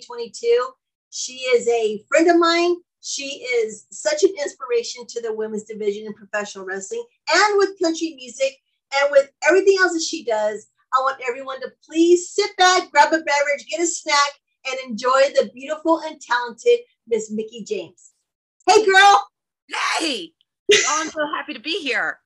[0.00, 0.68] 2022.
[1.10, 2.76] She is a friend of mine.
[3.00, 8.14] She is such an inspiration to the women's division in professional wrestling and with country
[8.16, 8.56] music
[8.96, 10.66] and with everything else that she does.
[10.94, 14.32] I want everyone to please sit back, grab a beverage, get a snack,
[14.66, 18.12] and enjoy the beautiful and talented Miss Mickie James.
[18.66, 19.28] Hey, girl.
[19.98, 20.32] Hey.
[20.72, 22.18] Oh, I'm so happy to be here.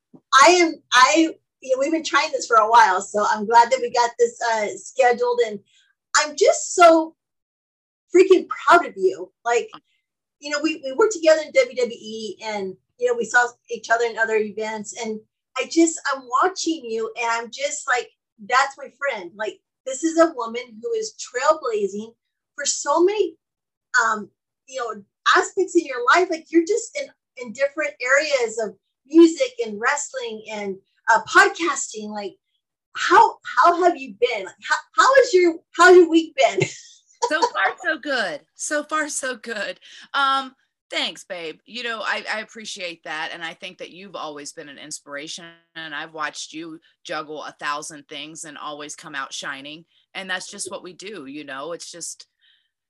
[0.42, 0.74] I am.
[0.92, 1.34] I.
[1.60, 4.12] You know, we've been trying this for a while, so I'm glad that we got
[4.16, 5.58] this uh, scheduled, and
[6.16, 7.16] I'm just so
[8.14, 9.32] freaking proud of you.
[9.44, 9.70] Like,
[10.40, 14.04] you know, we we worked together in WWE, and you know, we saw each other
[14.04, 15.20] in other events, and
[15.56, 18.08] I just I'm watching you, and I'm just like,
[18.46, 19.32] that's my friend.
[19.34, 22.14] Like, this is a woman who is trailblazing
[22.54, 23.36] for so many,
[24.04, 24.30] um,
[24.66, 25.02] you know,
[25.36, 26.28] aspects in your life.
[26.30, 27.08] Like, you're just in
[27.40, 28.74] in different areas of
[29.06, 30.76] music and wrestling and
[31.10, 32.34] uh, podcasting like
[32.96, 36.60] how how have you been how, how is your how's your week been
[37.22, 39.80] so far so good so far so good
[40.14, 40.54] um
[40.90, 44.68] thanks babe you know I, I appreciate that and i think that you've always been
[44.68, 49.84] an inspiration and i've watched you juggle a thousand things and always come out shining
[50.14, 52.26] and that's just what we do you know it's just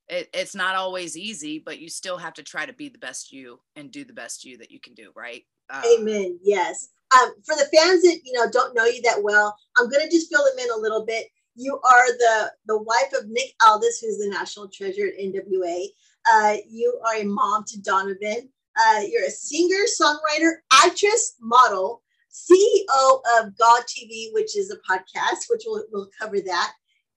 [0.09, 3.33] it, it's not always easy, but you still have to try to be the best
[3.33, 5.45] you and do the best you that you can do, right?
[5.71, 6.39] Um, Amen.
[6.43, 6.89] Yes.
[7.19, 10.31] Um, for the fans that you know don't know you that well, I'm gonna just
[10.31, 11.27] fill them in a little bit.
[11.59, 15.87] You are the the wife of Nick Aldis, who's the national treasure at NWA.
[16.33, 18.49] Uh, you are a mom to Donovan.
[18.81, 22.01] Uh, you're a singer, songwriter, actress, model,
[22.33, 26.75] CEO of GAW TV, which is a podcast, which we'll, we'll cover that.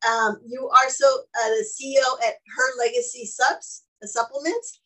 [0.09, 4.81] Um, you are also uh, the CEO at Her Legacy Subs, the supplements,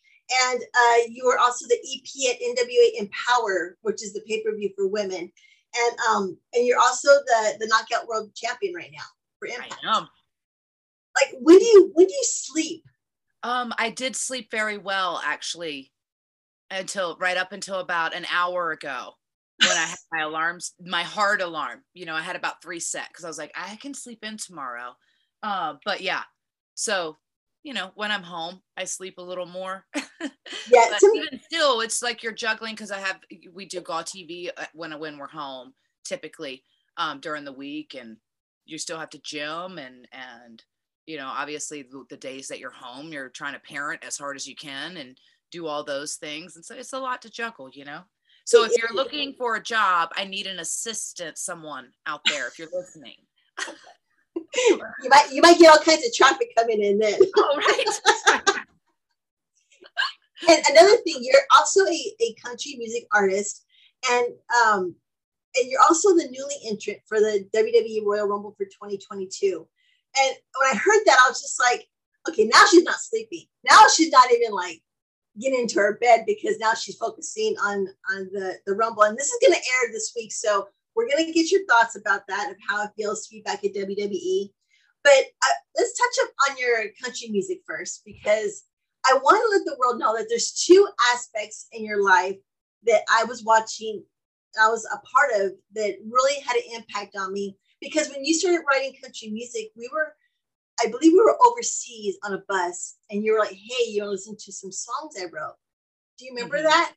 [0.50, 4.54] and uh, you are also the EP at NWA Empower, which is the pay per
[4.54, 5.32] view for women,
[5.78, 9.06] and um, and you're also the the Knockout World Champion right now
[9.48, 9.76] for Impact.
[9.84, 10.08] I am.
[11.16, 12.84] Like when do you when do you sleep?
[13.44, 15.92] Um, I did sleep very well actually,
[16.72, 19.14] until right up until about an hour ago
[19.62, 21.84] when I had my alarms, my heart alarm.
[21.94, 24.38] You know, I had about three set because I was like, I can sleep in
[24.38, 24.96] tomorrow.
[25.44, 26.24] Uh, but yeah,
[26.74, 27.18] so
[27.64, 29.86] you know, when I'm home, I sleep a little more.
[30.72, 33.20] Yeah, but even still, it's like you're juggling because I have
[33.54, 35.74] we do GAW TV uh, when when we're home
[36.04, 36.64] typically
[36.98, 38.18] um, during the week, and
[38.66, 40.64] you still have to gym and and
[41.06, 44.36] you know obviously the, the days that you're home, you're trying to parent as hard
[44.36, 45.18] as you can and
[45.52, 48.02] do all those things, and so it's a lot to juggle, you know.
[48.46, 52.48] So if you're looking for a job, I need an assistant, someone out there.
[52.48, 53.16] If you're listening.
[54.36, 57.20] you might you might get all kinds of traffic coming in then.
[57.38, 57.86] Oh, right.
[60.50, 63.66] and another thing, you're also a, a country music artist,
[64.10, 64.28] and
[64.64, 64.96] um,
[65.58, 69.68] and you're also the newly entrant for the WWE Royal Rumble for 2022.
[70.18, 71.88] And when I heard that, I was just like,
[72.30, 73.46] okay, now she's not sleeping.
[73.70, 74.82] Now she's not even like
[75.40, 79.04] getting into her bed because now she's focusing on on the the Rumble.
[79.04, 81.96] And this is going to air this week, so we're going to get your thoughts
[81.96, 84.50] about that, of how it feels to be back at WWE.
[85.04, 88.64] But uh, let's touch up on your country music first, because
[89.06, 92.38] I want to let the world know that there's two aspects in your life
[92.86, 94.04] that I was watching,
[94.62, 97.58] I was a part of that really had an impact on me.
[97.82, 100.16] Because when you started writing country music, we were,
[100.84, 104.08] I believe we were overseas on a bus, and you were like, hey, you are
[104.08, 105.56] listening to some songs I wrote.
[106.18, 106.68] Do you remember mm-hmm.
[106.68, 106.94] that?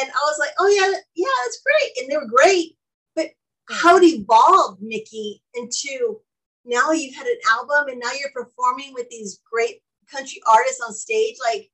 [0.00, 1.98] And I was like, oh, yeah, yeah, that's great.
[1.98, 2.76] And they were great
[3.14, 3.30] But
[3.68, 6.20] how it evolved, Mickie, into
[6.64, 10.92] now you've had an album and now you're performing with these great country artists on
[10.92, 11.36] stage.
[11.44, 11.70] Like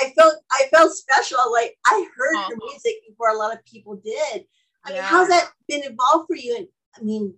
[0.00, 1.38] I, felt I felt special.
[1.52, 2.48] Like I heard uh-huh.
[2.50, 4.44] your music before a lot of people did.
[4.84, 4.94] I yeah.
[4.94, 6.56] mean, how's that been involved for you?
[6.56, 6.66] And
[6.96, 7.34] I mean,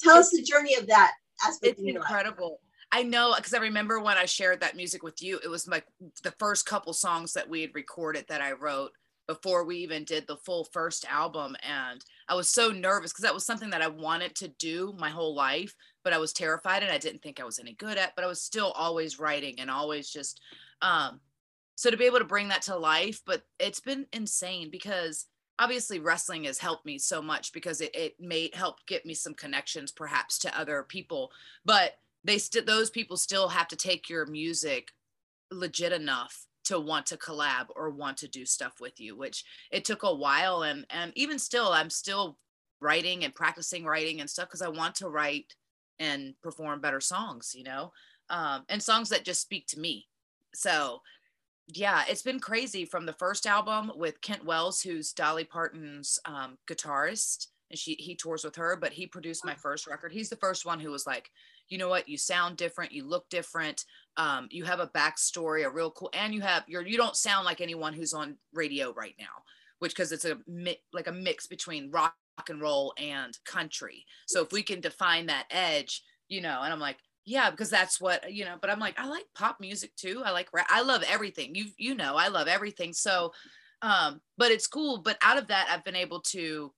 [0.00, 1.12] tell it's, us the journey of that
[1.46, 1.78] aspect.
[1.78, 2.60] It's incredible.
[2.92, 5.84] I know because I remember when I shared that music with you, it was like
[6.22, 8.92] the first couple songs that we had recorded that I wrote
[9.30, 11.54] before we even did the full first album.
[11.62, 15.08] And I was so nervous because that was something that I wanted to do my
[15.08, 15.72] whole life,
[16.02, 18.28] but I was terrified and I didn't think I was any good at, but I
[18.28, 20.40] was still always writing and always just,
[20.82, 21.20] um,
[21.80, 25.24] so to be able to bring that to life, but it's been insane because
[25.58, 29.32] obviously wrestling has helped me so much because it, it may help get me some
[29.32, 31.30] connections perhaps to other people,
[31.64, 31.92] but
[32.22, 34.90] they still, those people still have to take your music
[35.50, 39.82] legit enough to want to collab or want to do stuff with you which it
[39.82, 40.64] took a while.
[40.64, 42.36] And and even still i'm still
[42.78, 45.54] writing and practicing writing and stuff because i want to write
[45.98, 47.90] and perform better songs you know
[48.30, 50.06] um, and songs that just speak to me.
[50.54, 51.02] So
[51.74, 56.56] yeah it's been crazy from the first album with kent wells who's dolly parton's um,
[56.68, 60.12] guitarist and she he tours with her but he produced my first record.
[60.12, 61.30] He's the first one who was like
[61.68, 62.08] you know what?
[62.08, 62.90] You sound different.
[62.90, 63.84] You look different.
[64.16, 67.44] Um, you have a backstory a real cool and you have you're you don't sound
[67.44, 69.26] like anyone who's on radio right now
[69.78, 70.36] which because it's a
[70.92, 72.14] like a mix between rock
[72.48, 74.04] and roll and country.
[74.26, 78.00] So if we can define that edge you know and i'm like yeah because that's
[78.00, 80.82] what you know but i'm like i like pop music too i like rap i
[80.82, 83.32] love everything you you know i love everything so
[83.82, 86.72] um but it's cool but out of that i've been able to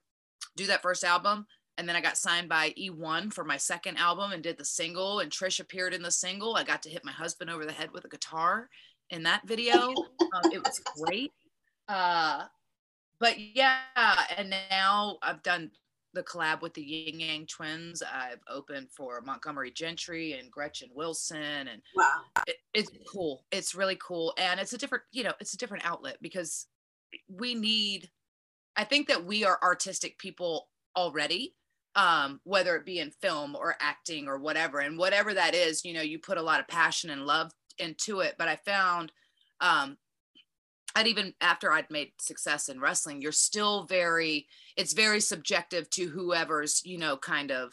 [0.56, 1.46] do that first album
[1.78, 5.20] and then I got signed by E1 for my second album and did the single
[5.20, 6.54] and Trish appeared in the single.
[6.54, 8.68] I got to hit my husband over the head with a guitar
[9.10, 9.88] in that video.
[9.88, 11.32] um, it was great.
[11.88, 12.44] Uh,
[13.18, 13.80] but yeah,
[14.36, 15.70] and now I've done
[16.14, 18.02] the collab with the Ying Yang Twins.
[18.02, 23.44] I've opened for Montgomery Gentry and Gretchen Wilson, and wow, it, it's cool.
[23.50, 26.66] It's really cool, and it's a different, you know, it's a different outlet because
[27.28, 28.10] we need.
[28.76, 31.54] I think that we are artistic people already,
[31.94, 35.92] um, whether it be in film or acting or whatever, and whatever that is, you
[35.92, 38.36] know, you put a lot of passion and love into it.
[38.38, 39.12] But I found
[39.60, 39.98] um,
[40.94, 44.46] I'd even after I'd made success in wrestling, you're still very,
[44.76, 47.72] it's very subjective to whoever's, you know, kind of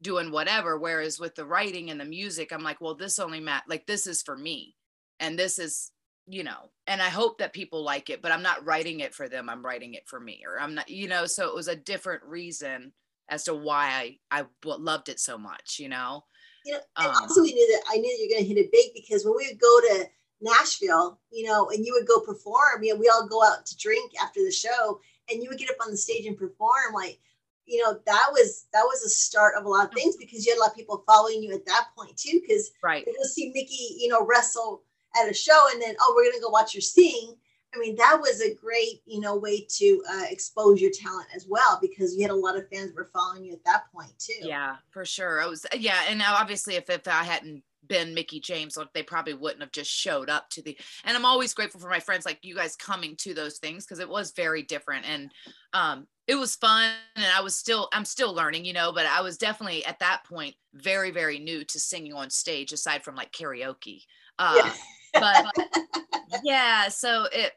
[0.00, 0.78] doing whatever.
[0.78, 4.06] Whereas with the writing and the music, I'm like, well, this only mat like this
[4.06, 4.76] is for me.
[5.20, 5.90] And this is,
[6.26, 9.28] you know, and I hope that people like it, but I'm not writing it for
[9.28, 9.48] them.
[9.48, 12.22] I'm writing it for me, or I'm not, you know, so it was a different
[12.22, 12.92] reason
[13.28, 16.24] as to why I, I loved it so much, you know.
[16.64, 18.72] You know, and um, also we knew that I knew you're going to hit it
[18.72, 20.06] big because when we would go to
[20.40, 22.82] Nashville, you know, and you would go perform.
[22.82, 25.00] You know, we all go out to drink after the show,
[25.30, 26.94] and you would get up on the stage and perform.
[26.94, 27.18] Like,
[27.66, 30.52] you know, that was that was a start of a lot of things because you
[30.52, 32.40] had a lot of people following you at that point too.
[32.40, 34.82] Because right, go see Mickie, you know, wrestle
[35.20, 37.34] at a show, and then oh, we're gonna go watch her sing.
[37.74, 41.46] I mean, that was a great, you know, way to uh, expose your talent as
[41.46, 44.40] well because you had a lot of fans were following you at that point too.
[44.40, 45.40] Yeah, for sure.
[45.40, 49.02] It was, yeah, and now obviously, if if I hadn't been Mickie James, like they
[49.02, 50.78] probably wouldn't have just showed up to the.
[51.04, 53.98] And I'm always grateful for my friends like you guys coming to those things because
[53.98, 55.32] it was very different and
[55.72, 56.92] um, it was fun.
[57.16, 60.22] And I was still, I'm still learning, you know, but I was definitely at that
[60.28, 64.02] point very, very new to singing on stage aside from like karaoke.
[64.38, 64.70] Uh,
[65.14, 65.50] yeah.
[65.54, 65.68] but
[66.44, 67.52] yeah, so it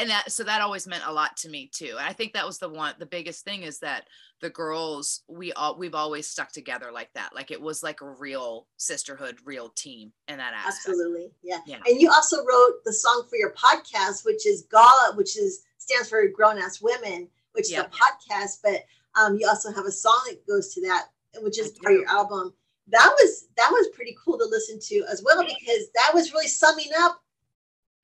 [0.00, 1.96] and that, so that always meant a lot to me too.
[1.98, 4.06] And I think that was the one, the biggest thing is that
[4.40, 7.34] the girls, we all, we've always stuck together like that.
[7.34, 10.88] Like it was like a real sisterhood, real team in that aspect.
[10.88, 11.30] Absolutely.
[11.42, 11.58] Yeah.
[11.66, 11.78] yeah.
[11.86, 16.08] And you also wrote the song for your podcast, which is Gala, which is stands
[16.08, 18.84] for Grown Ass Women, which is a podcast, but
[19.20, 21.06] um, you also have a song that goes to that,
[21.40, 22.52] which is part of your album.
[22.88, 26.48] That was, that was pretty cool to listen to as well, because that was really
[26.48, 27.22] summing up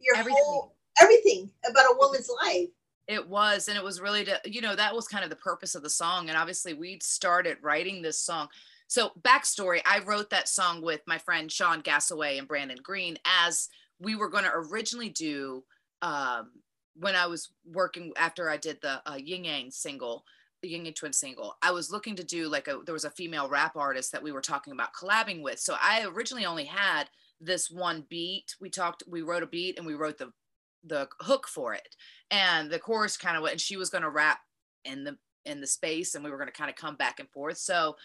[0.00, 0.42] your Everything.
[0.44, 2.68] whole everything about a woman's life.
[3.08, 5.74] It was, and it was really to, you know, that was kind of the purpose
[5.74, 6.28] of the song.
[6.28, 8.48] And obviously, we started writing this song.
[8.86, 13.68] So, backstory I wrote that song with my friend Sean Gassaway and Brandon Green as
[13.98, 15.64] we were going to originally do
[16.02, 16.50] um,
[16.96, 20.24] when I was working after I did the uh, Ying Yang single,
[20.62, 21.54] the Ying Yang Twin single.
[21.62, 24.32] I was looking to do like a, there was a female rap artist that we
[24.32, 25.60] were talking about collabing with.
[25.60, 27.04] So, I originally only had
[27.40, 28.54] this one beat.
[28.60, 30.32] We talked, we wrote a beat and we wrote the
[30.84, 31.96] the hook for it.
[32.30, 34.38] And the chorus kind of went and she was going to rap
[34.84, 37.30] in the in the space and we were going to kind of come back and
[37.30, 37.58] forth.
[37.58, 37.96] So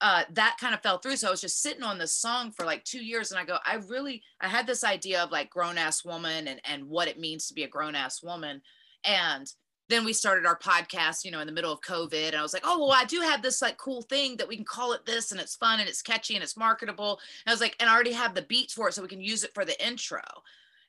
[0.00, 1.16] uh, that kind of fell through.
[1.16, 3.58] So i was just sitting on this song for like two years and i go
[3.66, 7.18] i really i had this idea of like grown ass woman and and what it
[7.18, 8.62] means to be a grown ass woman.
[9.04, 9.46] And
[9.88, 12.52] then we started our podcast you know in the middle of covid and i was
[12.52, 15.04] like oh well i do have this like cool thing that we can call it
[15.04, 17.18] this and it's fun and it's catchy and it's marketable.
[17.44, 19.20] And i was like and i already have the beats for it so we can
[19.20, 20.22] use it for the intro.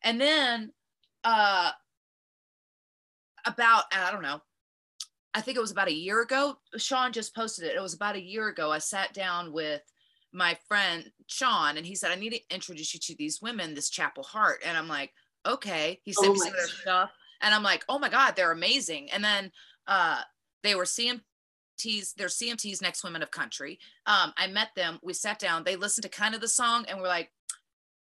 [0.03, 0.71] And then
[1.23, 1.71] uh
[3.45, 4.41] about I don't know.
[5.33, 6.57] I think it was about a year ago.
[6.77, 7.75] Sean just posted it.
[7.75, 8.71] It was about a year ago.
[8.71, 9.81] I sat down with
[10.33, 13.89] my friend Sean and he said, I need to introduce you to these women, this
[13.89, 14.61] Chapel Hart.
[14.65, 15.13] And I'm like,
[15.45, 15.99] okay.
[16.03, 17.11] He sent oh me some of their stuff.
[17.41, 19.09] And I'm like, oh my God, they're amazing.
[19.11, 19.51] And then
[19.87, 20.21] uh
[20.63, 23.79] they were CMTs, they're CMTs next women of country.
[24.05, 26.99] Um, I met them, we sat down, they listened to kind of the song and
[26.99, 27.31] we're like,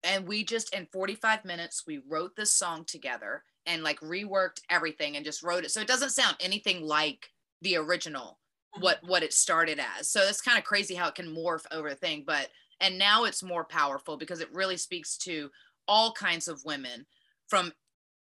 [0.05, 5.17] and we just in 45 minutes we wrote this song together and like reworked everything
[5.17, 5.71] and just wrote it.
[5.71, 7.31] So it doesn't sound anything like
[7.63, 8.39] the original
[8.81, 10.11] what what it started as.
[10.11, 12.49] So it's kind of crazy how it can morph over a thing but
[12.81, 15.51] and now it's more powerful because it really speaks to
[15.87, 17.07] all kinds of women
[17.49, 17.73] from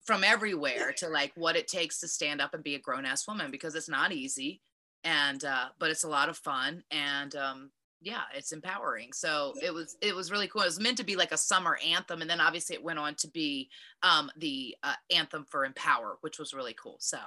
[0.05, 3.29] from everywhere to like what it takes to stand up and be a grown ass
[3.29, 4.61] woman because it's not easy
[5.05, 9.73] and uh but it's a lot of fun and um yeah it's empowering so it
[9.73, 12.31] was it was really cool it was meant to be like a summer anthem and
[12.31, 13.69] then obviously it went on to be
[14.03, 17.19] um the uh, anthem for empower which was really cool so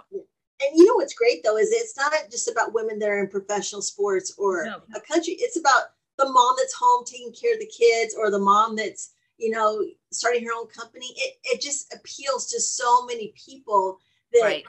[0.64, 3.30] and you know what's great though is it's not just about women that are in
[3.30, 4.82] professional sports or no.
[4.96, 5.34] a country.
[5.40, 9.14] It's about the mom that's home taking care of the kids or the mom that's
[9.38, 11.08] you know starting her own company.
[11.18, 14.00] It it just appeals to so many people
[14.34, 14.66] that right.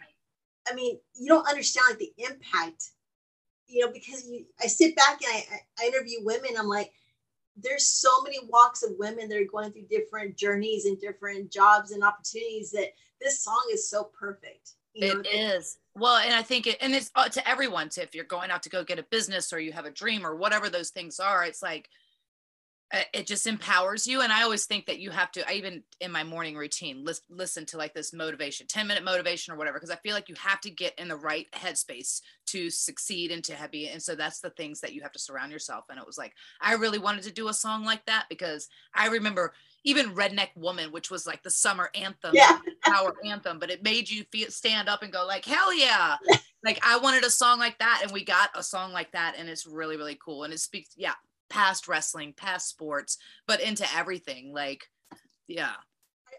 [0.70, 2.90] I mean you don't understand like the impact.
[3.66, 6.50] You know because you I sit back and I, I interview women.
[6.59, 6.92] I'm like
[7.56, 11.92] there's so many walks of women that are going through different journeys and different jobs
[11.92, 12.88] and opportunities that
[13.21, 14.73] this song is so perfect.
[14.92, 15.21] You know?
[15.21, 15.78] It is.
[15.94, 17.88] Well, and I think it, and it's uh, to everyone.
[17.90, 20.26] To if you're going out to go get a business or you have a dream
[20.26, 21.88] or whatever those things are, it's like
[22.93, 24.21] Uh, it just empowers you.
[24.21, 25.49] And I always think that you have to.
[25.49, 29.53] I even in my morning routine list, listen to like this motivation, ten minute motivation
[29.53, 32.71] or whatever, because I feel like you have to get in the right headspace to
[32.71, 33.88] succeed and to happy.
[33.88, 35.85] And so that's the things that you have to surround yourself.
[35.88, 39.09] And it was like I really wanted to do a song like that because I
[39.09, 42.59] remember even redneck woman which was like the summer anthem yeah.
[42.83, 46.17] power anthem but it made you feel stand up and go like hell yeah
[46.64, 49.49] like i wanted a song like that and we got a song like that and
[49.49, 51.12] it's really really cool and it speaks yeah
[51.54, 54.90] past wrestling past sports but into everything like
[55.46, 55.75] yeah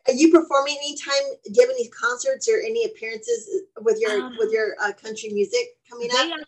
[0.07, 4.35] are you performing anytime do you have any concerts or any appearances with your um,
[4.37, 6.39] with your uh, country music coming up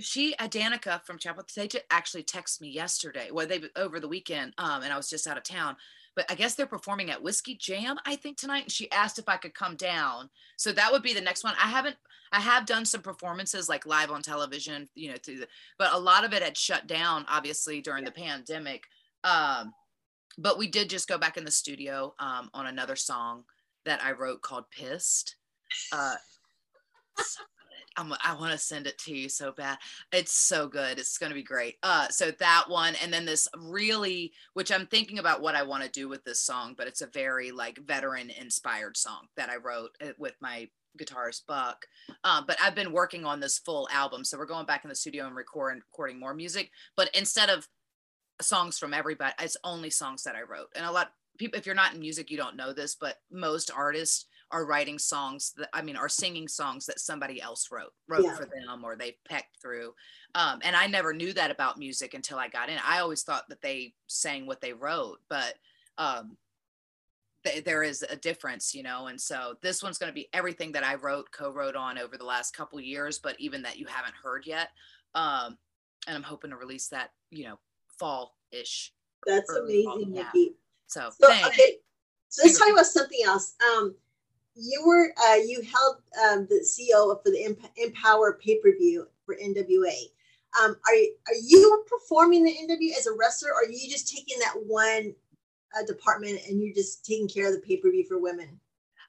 [0.00, 3.28] she uh, Danica from Chapel they actually texted me yesterday.
[3.30, 5.76] Well, they over the weekend, um, and I was just out of town.
[6.20, 8.64] But I guess they're performing at Whiskey Jam, I think tonight.
[8.64, 10.28] And she asked if I could come down.
[10.58, 11.54] So that would be the next one.
[11.58, 11.96] I haven't.
[12.30, 15.48] I have done some performances like live on television, you know, through the,
[15.78, 18.84] but a lot of it had shut down, obviously during the pandemic.
[19.24, 19.72] Um,
[20.36, 23.44] but we did just go back in the studio um, on another song
[23.86, 25.36] that I wrote called "Pissed."
[25.90, 26.16] Uh,
[27.96, 29.78] I'm, i want to send it to you so bad.
[30.12, 30.98] It's so good.
[30.98, 31.76] It's going to be great.
[31.82, 35.82] Uh, so that one, and then this really, which I'm thinking about what I want
[35.84, 39.56] to do with this song, but it's a very like veteran inspired song that I
[39.56, 40.68] wrote uh, with my
[40.98, 41.86] guitarist Buck.
[42.24, 44.94] Um, but I've been working on this full album, so we're going back in the
[44.94, 46.70] studio and record, recording more music.
[46.96, 47.68] But instead of
[48.40, 50.68] songs from everybody, it's only songs that I wrote.
[50.74, 53.70] And a lot people, if you're not in music, you don't know this, but most
[53.74, 58.24] artists are writing songs that I mean are singing songs that somebody else wrote wrote
[58.24, 58.34] yeah.
[58.34, 59.94] for them or they pecked through.
[60.34, 62.78] Um, and I never knew that about music until I got in.
[62.86, 65.54] I always thought that they sang what they wrote, but
[65.98, 66.36] um,
[67.44, 69.06] th- there is a difference, you know.
[69.06, 72.24] And so this one's going to be everything that I wrote, co-wrote on over the
[72.24, 74.68] last couple years, but even that you haven't heard yet.
[75.14, 75.58] Um,
[76.06, 77.58] and I'm hoping to release that, you know,
[77.98, 78.92] fall ish.
[79.26, 80.54] That's amazing, Nikki.
[80.86, 81.76] So, so okay.
[82.28, 83.54] So let's talk about something else.
[83.62, 83.94] Um,
[84.60, 89.36] you were uh, you held um, the CEO for the Empower pay per view for
[89.36, 89.94] NWA.
[90.60, 90.94] Um, are
[91.28, 95.14] are you performing the NWA as a wrestler, or are you just taking that one
[95.76, 98.60] uh, department and you're just taking care of the pay per view for women?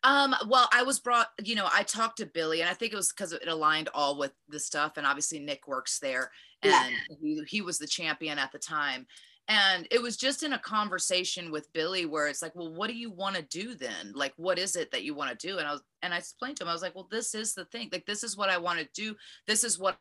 [0.03, 2.95] Um, well, I was brought, you know, I talked to Billy and I think it
[2.95, 4.97] was because it aligned all with the stuff.
[4.97, 6.31] And obviously Nick works there
[6.63, 7.15] and yeah.
[7.21, 9.05] he, he was the champion at the time
[9.51, 12.95] and it was just in a conversation with billy where it's like well what do
[12.95, 14.13] you want to do then?
[14.13, 15.57] Like what is it that you want to do?
[15.57, 17.65] And i was and i explained to him i was like well this is the
[17.65, 17.89] thing.
[17.91, 19.15] Like this is what i want to do.
[19.47, 19.97] This is what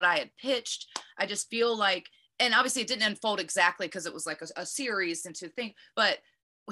[0.00, 0.86] i had pitched.
[1.18, 2.08] I just feel like
[2.38, 5.48] and obviously it didn't unfold exactly because it was like a, a series and to
[5.48, 6.18] think but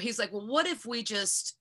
[0.01, 1.57] he's like well what if we just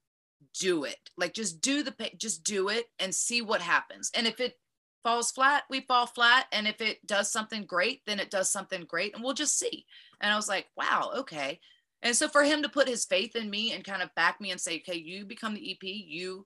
[0.60, 1.10] do it?
[1.18, 4.12] Like just do the just do it and see what happens.
[4.16, 4.56] And if it
[5.04, 6.46] falls flat, we fall flat.
[6.52, 9.86] And if it does something great, then it does something great and we'll just see.
[10.20, 11.60] And I was like, wow, okay.
[12.02, 14.52] And so for him to put his faith in me and kind of back me
[14.52, 16.46] and say, okay, you become the EP, you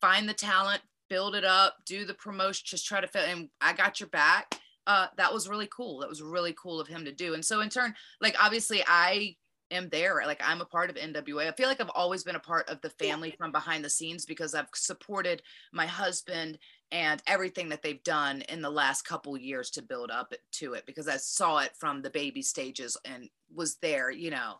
[0.00, 3.72] find the talent, build it up, do the promotion, just try to fit, and I
[3.72, 4.60] got your back.
[4.86, 6.00] Uh, that was really cool.
[6.00, 7.34] That was really cool of him to do.
[7.34, 9.36] And so in turn, like obviously I
[9.70, 10.22] am there.
[10.26, 11.48] Like I'm a part of NWA.
[11.48, 14.26] I feel like I've always been a part of the family from behind the scenes
[14.26, 16.58] because I've supported my husband
[16.92, 20.84] and everything that they've done in the last couple years to build up to it
[20.86, 24.54] because I saw it from the baby stages and was there, you know,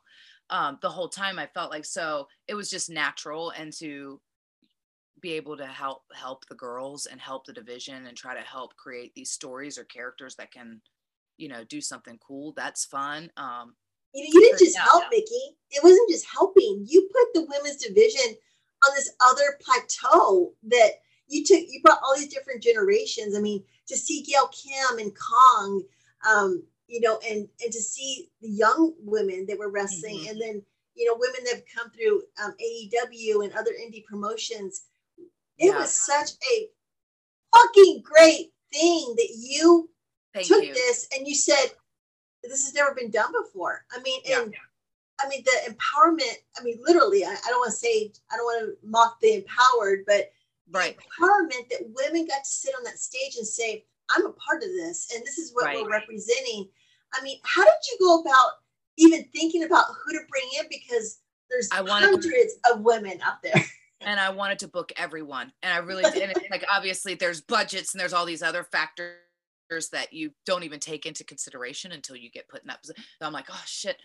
[0.51, 4.21] um, the whole time I felt like so it was just natural and to
[5.21, 8.77] be able to help help the girls and help the division and try to help
[8.77, 10.81] create these stories or characters that can
[11.37, 13.75] you know do something cool that's fun um
[14.15, 15.19] you, you didn't just yeah, help yeah.
[15.19, 18.35] mickie it wasn't just helping you put the women's division
[18.87, 20.93] on this other plateau that
[21.31, 23.37] you took you brought all these different generations.
[23.37, 25.83] I mean, to see Gail Kim and Kong,
[26.29, 30.31] um, you know, and and to see the young women that were wrestling, mm-hmm.
[30.31, 30.63] and then
[30.97, 34.87] you know, women that have come through um, AEW and other indie promotions.
[35.59, 35.79] It yeah.
[35.79, 36.69] was such a
[37.55, 39.89] fucking great thing that you
[40.35, 40.75] Thank took you.
[40.75, 41.67] this and you said,
[42.43, 44.43] "This has never been done before." I mean, yeah.
[44.43, 44.55] and
[45.21, 46.37] I mean the empowerment.
[46.59, 47.25] I mean, literally.
[47.25, 50.31] I, I don't want to say I don't want to mock the empowered, but
[50.71, 50.97] right.
[50.97, 53.85] empowerment that women got to sit on that stage and say,
[54.15, 55.83] I'm a part of this and this is what right.
[55.83, 56.69] we're representing.
[57.15, 58.51] I mean, how did you go about
[58.97, 60.67] even thinking about who to bring in?
[60.69, 63.55] Because there's hundreds to, of women out there.
[64.03, 65.53] And I wanted to book everyone.
[65.63, 66.35] And I really did.
[66.51, 69.19] like obviously there's budgets and there's all these other factors
[69.93, 73.05] that you don't even take into consideration until you get put in that position.
[73.21, 73.99] So I'm like, oh shit.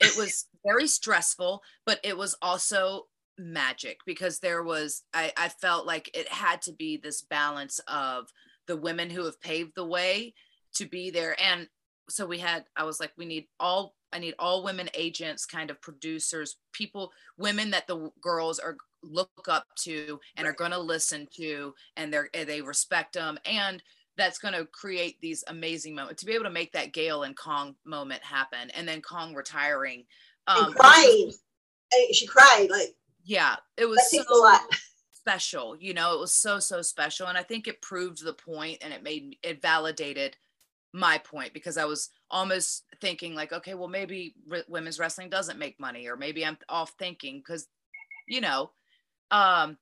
[0.00, 3.08] It was very stressful, but it was also
[3.38, 8.32] magic because there was I, I felt like it had to be this balance of
[8.66, 10.34] the women who have paved the way
[10.74, 11.36] to be there.
[11.40, 11.68] And
[12.08, 15.70] so we had i was like we need all i need all women agents kind
[15.70, 20.52] of producers people women that the girls are look up to and right.
[20.52, 23.82] are going to listen to and they're they respect them and
[24.16, 27.36] that's going to create these amazing moments to be able to make that gail and
[27.36, 30.04] kong moment happen and then kong retiring
[30.46, 31.32] um and crying
[32.12, 34.60] she cried like yeah it was so a lot.
[35.12, 38.78] special you know it was so so special and i think it proved the point
[38.82, 40.36] and it made it validated
[40.92, 44.34] my point because i was almost thinking like okay well maybe
[44.68, 47.68] women's wrestling doesn't make money or maybe i'm off thinking because
[48.26, 48.70] you know
[49.30, 49.78] um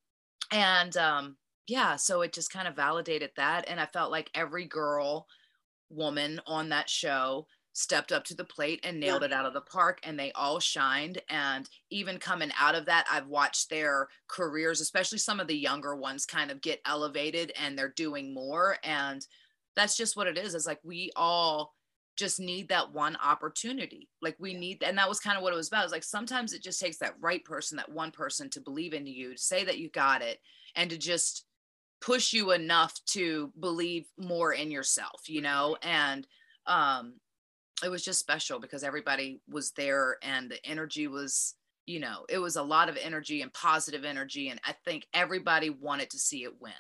[0.53, 1.37] and um
[1.67, 5.27] yeah so it just kind of validated that and i felt like every girl
[5.89, 7.47] woman on that show
[7.81, 10.61] stepped up to the plate and nailed it out of the park and they all
[10.61, 15.57] shined and even coming out of that i've watched their careers especially some of the
[15.57, 19.27] younger ones kind of get elevated and they're doing more and
[19.77, 21.75] that's just what it is it's like we all
[22.17, 25.57] just need that one opportunity like we need and that was kind of what it
[25.57, 28.61] was about it's like sometimes it just takes that right person that one person to
[28.61, 30.39] believe in you to say that you got it
[30.77, 31.47] and to just
[32.03, 36.27] push you enough to believe more in yourself you know and
[36.67, 37.15] um
[37.85, 41.55] it was just special because everybody was there and the energy was
[41.87, 45.71] you know it was a lot of energy and positive energy and i think everybody
[45.71, 46.73] wanted to see it win.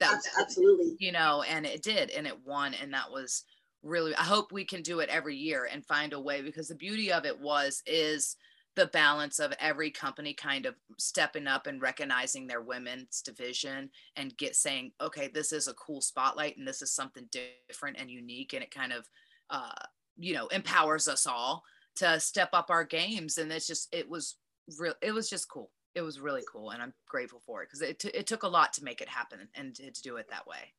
[0.00, 0.96] That was, absolutely.
[0.98, 3.44] you know and it did and it won and that was
[3.82, 6.74] really i hope we can do it every year and find a way because the
[6.74, 8.36] beauty of it was is
[8.76, 14.36] the balance of every company kind of stepping up and recognizing their women's division and
[14.36, 17.26] get saying okay this is a cool spotlight and this is something
[17.68, 19.08] different and unique and it kind of
[19.48, 19.72] uh,
[20.18, 21.62] you know empowers us all
[21.96, 23.38] to step up our games.
[23.38, 24.36] And it's just it was
[24.78, 25.70] real it was just cool.
[25.94, 26.70] It was really cool.
[26.70, 29.08] And i'm grateful for it because it, t- it took a lot to make it
[29.08, 30.72] happen and to, to do it that way.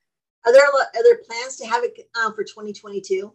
[0.45, 3.33] Are there other plans to have it um, for 2022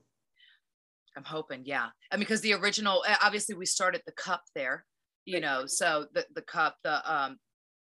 [1.16, 1.88] i'm hoping yeah.
[2.10, 4.86] I mean because the original obviously we started the cup there
[5.24, 7.38] you know so the, the cup the um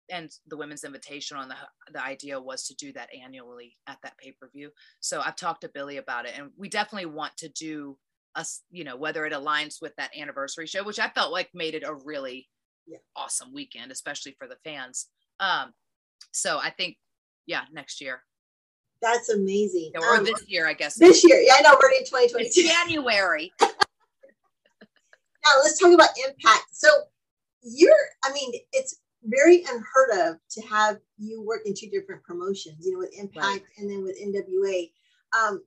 [0.10, 1.56] and the women's invitation on the
[1.94, 4.70] the idea was to do that annually at that pay-per-view.
[5.00, 7.98] So i've talked to billy about it and we definitely want to do
[8.36, 11.76] us, you know, whether it aligns with that anniversary show, which I felt like made
[11.76, 12.48] it a really
[12.88, 12.98] yeah.
[13.16, 15.08] awesome weekend, especially for the fans.
[15.40, 15.74] Um,
[16.32, 16.98] so I think,
[17.46, 18.24] yeah, next year.
[19.02, 19.92] That's amazing.
[20.00, 20.98] Or um, this year, I guess.
[20.98, 21.40] This year.
[21.40, 22.64] Yeah, I know we're in 2022.
[22.64, 23.52] January.
[23.62, 23.68] now
[25.64, 26.66] let's talk about impact.
[26.72, 26.88] So
[27.64, 32.86] you're, I mean, it's very unheard of to have you work in two different promotions,
[32.86, 33.64] you know, with Impact right.
[33.78, 34.92] and then with NWA.
[35.38, 35.64] Um,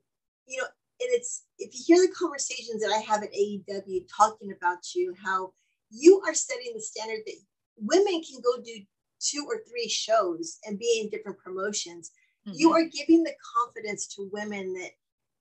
[0.46, 0.66] you know,
[1.00, 5.14] and it's if you hear the conversations that I have at AEW talking about you,
[5.22, 5.52] how
[5.90, 7.36] you are setting the standard that
[7.76, 8.80] women can go do
[9.20, 12.10] two or three shows and be in different promotions.
[12.46, 12.58] Mm-hmm.
[12.58, 14.90] You are giving the confidence to women that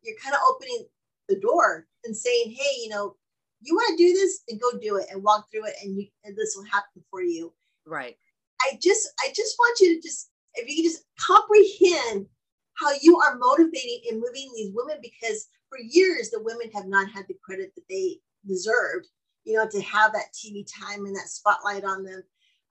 [0.02, 0.86] you're kind of opening
[1.30, 3.16] the door and saying, hey, you know,
[3.62, 6.08] you want to do this and go do it and walk through it and you
[6.24, 7.54] and this will happen for you.
[7.86, 8.18] Right.
[8.62, 12.28] I just I just want you to just if you can just comprehend
[12.76, 17.10] how you are motivating and moving these women because for years the women have not
[17.10, 19.08] had the credit that they deserved
[19.44, 22.24] you know to have that tv time and that spotlight on them.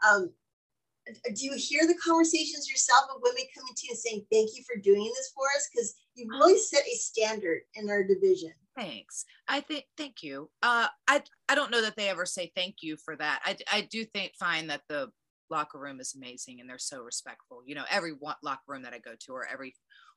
[0.08, 0.30] Um,
[1.06, 4.62] do you hear the conversations yourself of women coming to you and saying thank you
[4.64, 8.52] for doing this for us because you've really set a standard in our division.
[8.76, 9.24] Thanks.
[9.48, 10.50] I think thank you.
[10.62, 13.40] Uh i i don't know that they ever say thank you for that.
[13.44, 15.10] I i do think find that the
[15.52, 17.62] locker room is amazing and they're so respectful.
[17.64, 19.74] You know every one, locker room that i go to or every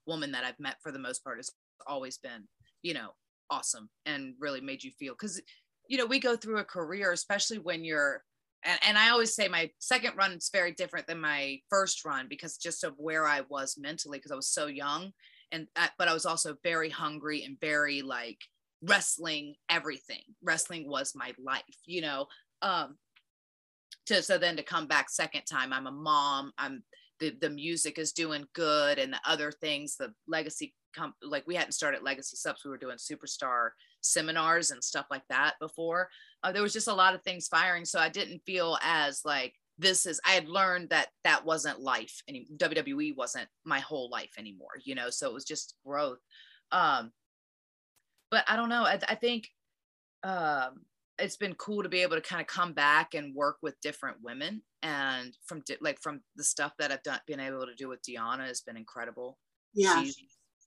[0.08, 1.52] woman that I've met for the most part has
[1.88, 2.48] always been,
[2.82, 3.10] you know,
[3.50, 5.40] awesome and really made you feel because
[5.88, 8.24] you know we go through a career especially when you're
[8.64, 12.26] and, and i always say my second run is very different than my first run
[12.28, 15.12] because just of where i was mentally because i was so young
[15.52, 18.40] and uh, but i was also very hungry and very like
[18.82, 20.24] wrestling everything.
[20.44, 22.28] Wrestling was my life you know?
[22.62, 22.98] Um
[24.06, 26.84] to so then to come back second time i'm a mom i'm
[27.20, 31.56] the, the music is doing good and the other things the legacy comp- like we
[31.56, 33.70] hadn't started legacy subs we were doing superstar
[34.02, 36.10] seminars and stuff like that before.
[36.44, 39.54] Uh, there was just a lot of things firing so i didn't feel as like
[39.78, 44.32] this is i had learned that that wasn't life any wwe wasn't my whole life
[44.38, 46.20] anymore you know so it was just growth.
[46.72, 47.12] Um
[48.30, 49.50] but i don't know i, I think
[50.24, 50.82] um
[51.20, 54.18] it's been cool to be able to kind of come back and work with different
[54.22, 57.88] women and from di- like from the stuff that i've done been able to do
[57.88, 59.38] with deonna has been incredible
[59.74, 60.18] yeah She's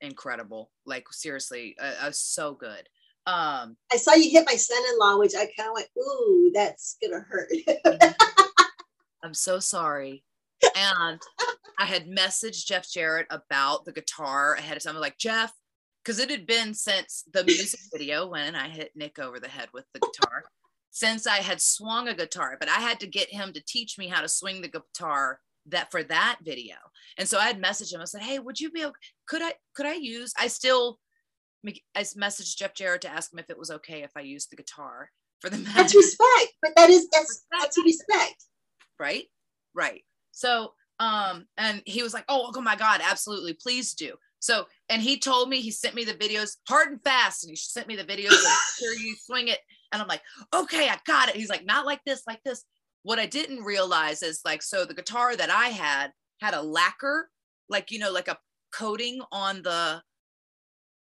[0.01, 2.89] incredible like seriously uh, uh, so good
[3.27, 7.21] um I saw you hit my son-in-law, which I kind of went, "Ooh, that's gonna
[7.29, 7.51] hurt."
[9.23, 10.25] I'm so sorry.
[10.77, 11.21] And
[11.79, 14.97] I had messaged Jeff Jarrett about the guitar ahead of time.
[14.97, 15.53] I'm like, Jeff,
[16.09, 19.69] because it had been since the music video when I hit Nick over the head
[19.75, 20.45] with the guitar,
[20.91, 24.09] since I had swung a guitar, but I had to get him to teach me
[24.09, 26.77] how to swing the guitar that for that video.
[27.19, 28.01] And so I had messaged him.
[28.01, 28.95] I said, Hey, would you be okay?
[29.27, 30.99] Could I could I use I still
[31.95, 34.57] I messaged Jeff Jarrett to ask him if it was okay if I used the
[34.57, 35.11] guitar
[35.43, 35.75] for the match.
[35.75, 38.45] That's respect, but that is that's that's respect.
[38.99, 39.25] Right?
[39.75, 40.05] Right.
[40.31, 44.15] So um and he was like, Oh, oh my God, absolutely, please do.
[44.41, 47.57] So and he told me he sent me the videos hard and fast, and he
[47.57, 49.59] sent me the videos and sure you swing it.
[49.93, 50.23] And I'm like,
[50.55, 51.37] okay, I got it.
[51.37, 52.65] He's like, not like this, like this.
[53.03, 57.31] What I didn't realize is like, so the guitar that I had had a lacquer,
[57.69, 58.39] like you know, like a
[58.73, 60.03] coating on the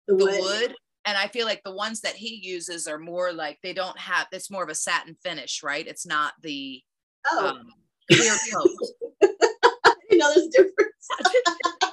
[0.07, 0.39] The the wood.
[0.39, 3.97] wood and i feel like the ones that he uses are more like they don't
[3.99, 6.81] have it's more of a satin finish right it's not the
[7.29, 7.67] Oh, um,
[8.09, 8.69] clear coat
[9.83, 11.07] I know there's difference.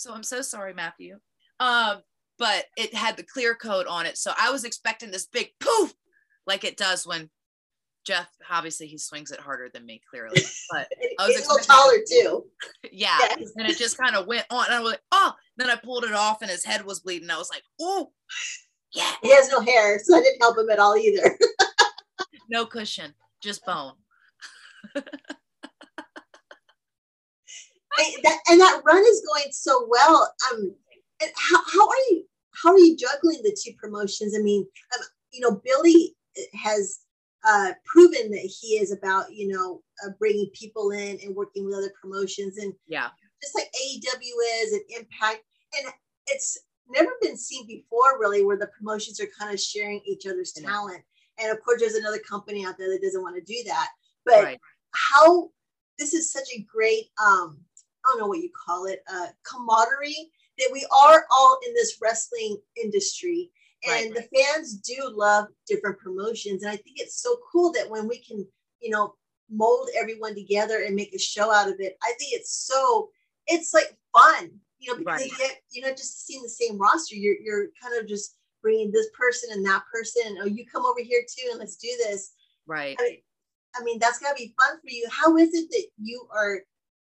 [0.00, 1.18] so i'm so sorry matthew
[1.60, 1.98] um
[2.38, 5.92] but it had the clear coat on it so i was expecting this big poof
[6.46, 7.28] like it does when
[8.06, 11.66] jeff obviously he swings it harder than me clearly but I was He's a little
[11.66, 12.44] taller too.
[12.90, 13.52] yeah Yes.
[13.56, 16.04] and it just kind of went on and i was like oh then i pulled
[16.04, 18.10] it off and his head was bleeding i was like oh
[18.94, 21.38] yeah He has no hair, so I didn't help him at all either.
[22.48, 23.92] no cushion just bone
[27.98, 30.32] I, that, and that run is going so well.
[30.52, 30.74] Um,
[31.22, 32.24] and how, how are you?
[32.62, 34.34] How are you juggling the two promotions?
[34.36, 36.14] I mean, um, you know, Billy
[36.54, 37.00] has
[37.46, 41.74] uh, proven that he is about you know uh, bringing people in and working with
[41.74, 43.08] other promotions, and yeah
[43.42, 45.42] just like AEW is and Impact,
[45.78, 45.92] and
[46.26, 50.54] it's never been seen before, really, where the promotions are kind of sharing each other's
[50.58, 50.68] know.
[50.68, 51.02] talent.
[51.38, 53.88] And of course, there's another company out there that doesn't want to do that.
[54.26, 54.60] But right
[54.92, 55.50] how
[55.98, 57.58] this is such a great um
[58.10, 62.58] don't know what you call it uh camaraderie that we are all in this wrestling
[62.82, 63.50] industry
[63.88, 64.28] and Right.
[64.30, 68.18] the fans do love different promotions and i think it's so cool that when we
[68.18, 68.46] can
[68.80, 69.14] you know
[69.50, 73.10] mold everyone together and make a show out of it i think it's so
[73.46, 75.30] it's like fun you know because Right.
[75.30, 78.92] you get, you're not just seeing the same roster you're, you're kind of just bringing
[78.92, 81.88] this person and that person and oh you come over here too and let's do
[82.06, 82.32] this
[82.66, 83.18] right I mean,
[83.76, 85.06] I mean, that's gotta be fun for you.
[85.10, 86.60] How is it that you are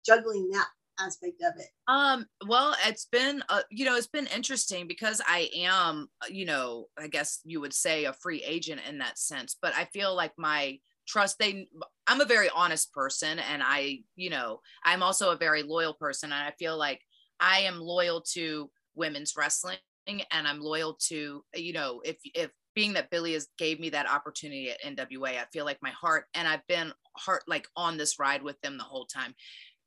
[0.04, 0.68] juggling that
[1.04, 1.68] aspect of it?
[1.88, 6.44] Um, well, it's been, uh, you know, it's been interesting because I am, uh, you
[6.44, 10.14] know, I guess you would say a free agent in that sense, but I feel
[10.14, 11.68] like my trust, they,
[12.06, 16.32] I'm a very honest person and I, you know, I'm also a very loyal person.
[16.32, 17.00] And I feel like
[17.40, 22.92] I am loyal to women's wrestling and I'm loyal to, you know, if, if, being
[22.92, 26.46] that Billy has gave me that opportunity at NWA, I feel like my heart and
[26.46, 29.34] I've been heart like on this ride with them the whole time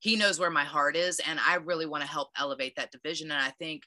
[0.04, 3.32] he knows where my heart is and i really want to help elevate that division
[3.32, 3.84] and i think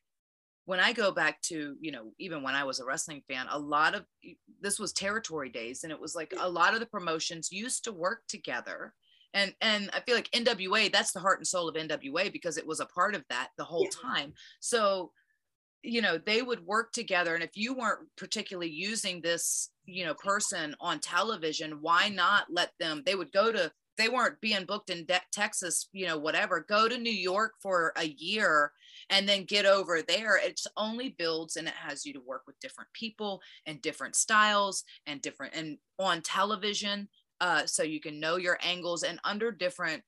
[0.65, 3.59] when i go back to you know even when i was a wrestling fan a
[3.59, 4.05] lot of
[4.61, 7.93] this was territory days and it was like a lot of the promotions used to
[7.93, 8.95] work together
[9.35, 12.67] and and i feel like nwa that's the heart and soul of nwa because it
[12.67, 14.11] was a part of that the whole Yeah.
[14.11, 14.33] time.
[14.61, 15.13] So
[15.83, 20.15] you know they would work together and if you weren't particularly using this you know
[20.15, 24.91] person on television why not let them they would go to they weren't being booked
[24.91, 28.73] in De- texas you know whatever go to new york for a year
[29.11, 30.39] and then get over there.
[30.43, 34.85] It's only builds and it has you to work with different people and different styles
[35.07, 37.09] and different and on television
[37.41, 40.03] uh, so you can know your angles and under different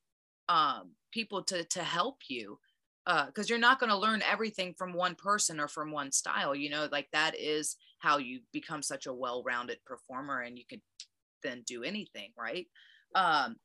[0.48, 2.58] um, people to to help you
[3.26, 6.68] because you're not going to learn everything from one person or from one style you
[6.68, 10.80] know like that is how you become such a well-rounded performer and you can
[11.42, 12.66] then do anything right?
[13.14, 13.56] Um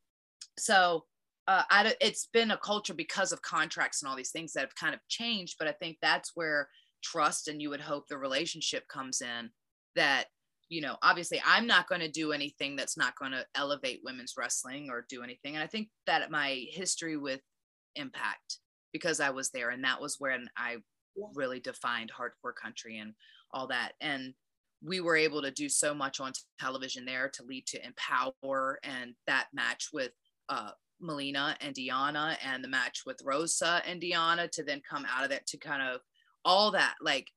[0.57, 1.05] so
[1.47, 4.75] uh, I, it's been a culture because of contracts and all these things that have
[4.75, 6.69] kind of changed but i think that's where
[7.03, 9.49] trust and you would hope the relationship comes in
[9.95, 10.25] that
[10.69, 14.35] you know obviously i'm not going to do anything that's not going to elevate women's
[14.37, 15.55] wrestling or do anything.
[15.55, 17.41] And i think that my history with
[17.95, 18.59] impact
[18.93, 20.77] because i was there and that was when i
[21.35, 23.13] really defined hardcore country and
[23.53, 23.93] all that.
[24.01, 24.33] And
[24.83, 29.13] we were able to do so much on television there to lead to empower and
[29.27, 30.11] that match with
[30.49, 35.23] uh, Melina and Deonna and the match with Rosa and Deonna to then come out
[35.23, 36.01] of that to kind of
[36.45, 37.27] all that like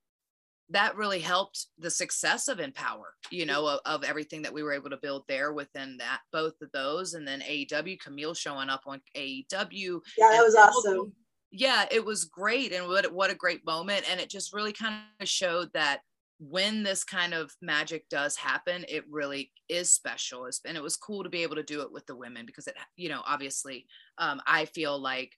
[0.71, 4.73] that really helped the success of Empower, you know, of, of, everything that we were
[4.73, 7.15] able to build there within that, both of those.
[7.15, 10.01] And then AEW, Kamille showing up on AEW.
[10.19, 11.13] Yeah, that was awesome.
[11.53, 12.73] Yeah, it was great.
[12.73, 14.11] And what, what a great moment.
[14.11, 16.01] And it just really kind of showed that
[16.39, 20.49] when this kind of magic does happen, it really is special.
[20.67, 22.75] And it was cool to be able to do it with the women because it,
[22.97, 23.87] you know, obviously,
[24.19, 25.33] um, I feel like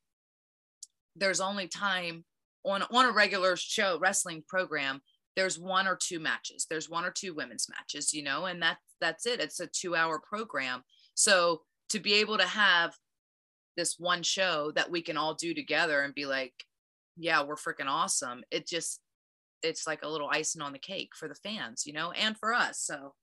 [1.15, 2.25] there's only time
[2.65, 5.01] on on a regular show wrestling program.
[5.37, 6.67] There's one or two matches.
[6.69, 9.41] There's one or two women's matches, you know, and that's that's it.
[9.41, 10.83] It's a two hour program.
[11.15, 12.95] So to be able to have
[13.77, 16.53] this one show that we can all do together and be like,
[17.17, 18.43] yeah, we're freaking awesome.
[18.51, 19.01] It just
[19.63, 22.53] it's like a little icing on the cake for the fans, you know, and for
[22.53, 22.81] us.
[22.81, 23.15] So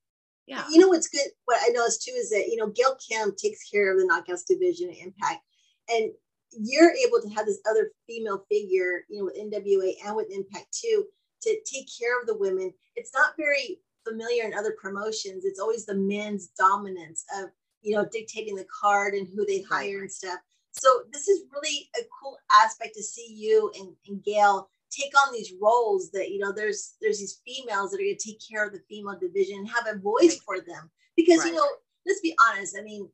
[0.47, 0.63] yeah.
[0.69, 1.27] You know what's good?
[1.45, 4.45] What I noticed too is that you know Gail Kim takes care of the knockouts
[4.47, 5.41] division at Impact,
[5.89, 6.11] and
[6.51, 10.67] you're able to have this other female figure, you know, with NWA and with Impact
[10.71, 11.05] too,
[11.41, 12.71] to take care of the women.
[12.95, 15.45] It's not very familiar in other promotions.
[15.45, 17.49] It's always the men's dominance of
[17.81, 20.39] you know dictating the card and who they hire and stuff.
[20.71, 25.33] So this is really a cool aspect to see you and, and Gail take on
[25.33, 28.65] these roles that you know there's there's these females that are going to take care
[28.65, 31.47] of the female division and have a voice for them because right.
[31.47, 31.67] you know
[32.05, 33.09] let's be honest i mean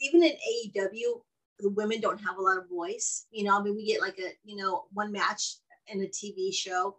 [0.00, 1.20] even in aew
[1.58, 4.18] the women don't have a lot of voice you know i mean we get like
[4.18, 5.56] a you know one match
[5.88, 6.96] in a tv show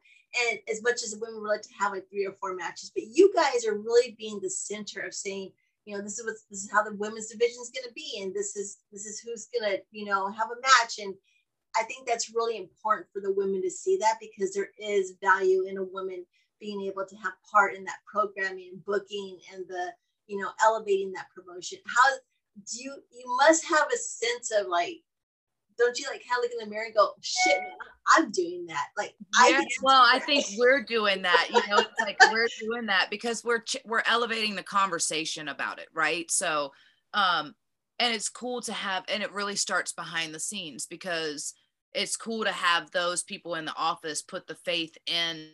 [0.50, 2.92] and as much as the women would like to have like three or four matches
[2.94, 5.52] but you guys are really being the center of saying
[5.86, 8.22] you know this is what this is how the women's division is going to be
[8.22, 11.14] and this is this is who's going to you know have a match and
[11.76, 15.66] I think that's really important for the women to see that because there is value
[15.68, 16.26] in a woman
[16.60, 19.88] being able to have part in that programming and booking and the
[20.28, 21.80] you know elevating that promotion.
[21.86, 22.16] How
[22.56, 24.98] do you you must have a sense of like
[25.78, 27.72] don't you like kind of look in the mirror and go shit man,
[28.16, 28.88] i'm doing that.
[28.96, 29.16] Like
[29.50, 33.08] yeah, I well i think we're doing that you know it's like we're doing that
[33.10, 36.30] because we're we're elevating the conversation about it right?
[36.30, 36.72] So
[37.14, 37.56] um
[38.00, 41.54] and it's cool to have and it really starts behind the scenes because
[41.94, 45.48] it's cool to have those people in the office put the faith in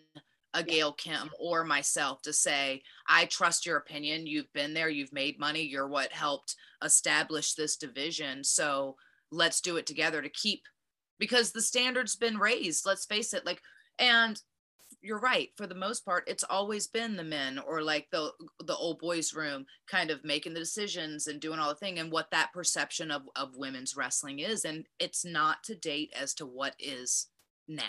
[0.53, 4.25] a Gail Kim or myself to say, I trust your opinion.
[4.25, 8.43] You've been there, you've made money, you're what helped establish this division.
[8.43, 8.95] So
[9.31, 10.63] let's do it together to keep
[11.19, 12.85] because the standard's been raised.
[12.85, 13.45] Let's face it.
[13.45, 13.61] Like,
[13.99, 14.41] and
[15.01, 18.31] you're right for the most part it's always been the men or like the
[18.65, 22.11] the old boys room kind of making the decisions and doing all the thing and
[22.11, 26.45] what that perception of of women's wrestling is and it's not to date as to
[26.45, 27.27] what is
[27.67, 27.83] now.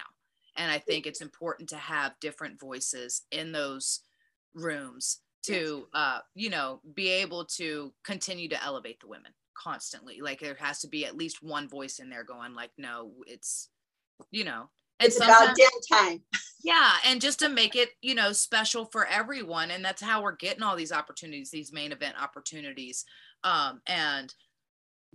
[0.57, 4.01] And i think it's important to have different voices in those
[4.55, 10.21] rooms to uh you know be able to continue to elevate the women constantly.
[10.21, 13.69] Like there has to be at least one voice in there going like no it's
[14.31, 14.69] you know
[14.99, 16.23] and it's about damn time.
[16.63, 20.37] Yeah, and just to make it, you know, special for everyone, and that's how we're
[20.37, 23.05] getting all these opportunities, these main event opportunities,
[23.45, 24.35] um, and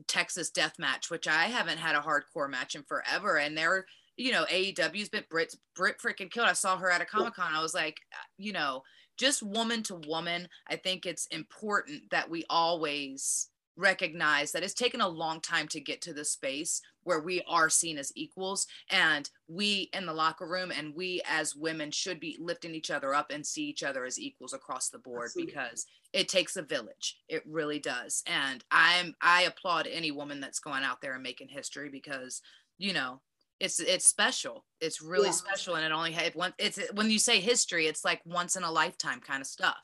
[0.08, 3.86] Texas Death Match, which I haven't had a hardcore match in forever, and they're,
[4.18, 6.48] you know, AEW's been Brit Brit freaking killed.
[6.48, 7.54] I saw her at a Comic Con.
[7.54, 8.00] I was like,
[8.38, 8.82] you know,
[9.18, 10.48] just woman to woman.
[10.68, 15.82] I think it's important that we always recognize that it's taken a long time to
[15.82, 20.48] get to the space where we are seen as equals and we in the locker
[20.48, 24.06] room and we as women should be lifting each other up and see each other
[24.06, 25.54] as equals across the board Absolutely.
[25.54, 30.60] because it takes a village it really does and i'm i applaud any woman that's
[30.60, 32.42] going out there and making history because
[32.78, 33.22] you know
[33.60, 35.32] it's it's special it's really yeah.
[35.32, 38.64] special and it only had one it's when you say history it's like once in
[38.64, 39.78] a lifetime kind of stuff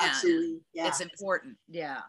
[0.00, 0.60] and Absolutely.
[0.74, 0.88] Yeah.
[0.88, 2.00] it's important yeah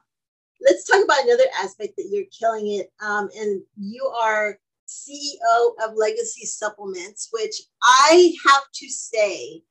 [0.62, 2.92] let's talk about another aspect that you're killing it.
[3.02, 9.64] Um, and you are CEO of Legacy Supplements, which I have to say,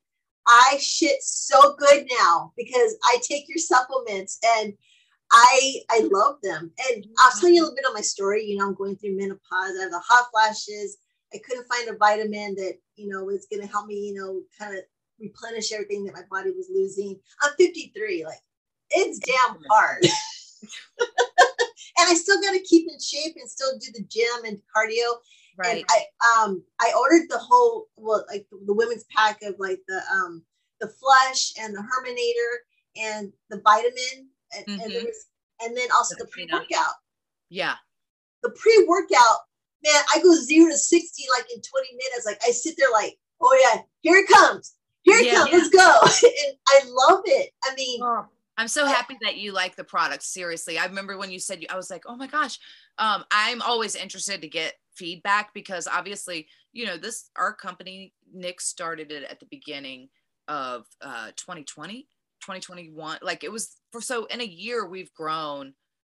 [0.47, 4.73] I shit so good now because I take your supplements and
[5.31, 6.71] I I love them.
[6.89, 8.45] And I'll tell you a little bit of my story.
[8.45, 9.41] You know, I'm going through menopause.
[9.51, 10.97] I have the hot flashes.
[11.33, 13.95] I couldn't find a vitamin that you know was going to help me.
[13.95, 14.83] You know, kind of
[15.19, 17.19] replenish everything that my body was losing.
[17.41, 18.25] I'm 53.
[18.25, 18.37] Like
[18.91, 20.05] it's damn hard.
[21.97, 25.17] and I still got to keep in shape and still do the gym and cardio.
[25.57, 25.77] Right.
[25.77, 29.79] And I um I ordered the whole well like the, the women's pack of like
[29.87, 30.43] the um
[30.81, 34.81] the flush and the herminator and the vitamin and, mm-hmm.
[34.81, 35.27] and there was
[35.61, 36.93] and then also the pre workout.
[37.49, 37.75] Yeah.
[38.43, 39.39] The pre workout,
[39.83, 42.25] man, I go zero to sixty like in twenty minutes.
[42.25, 45.69] Like I sit there like, oh yeah, here it comes, here it yeah, comes, let's
[45.69, 46.27] go.
[46.47, 47.51] and I love it.
[47.63, 48.25] I mean, oh
[48.57, 50.23] I'm so happy that you like the product.
[50.23, 52.57] Seriously, I remember when you said you, I was like, oh my gosh.
[52.97, 58.61] Um, I'm always interested to get feedback because obviously, you know, this our company Nick
[58.61, 60.09] started it at the beginning
[60.47, 62.07] of uh, 2020,
[62.41, 63.19] 2021.
[63.21, 65.73] Like it was for so in a year we've grown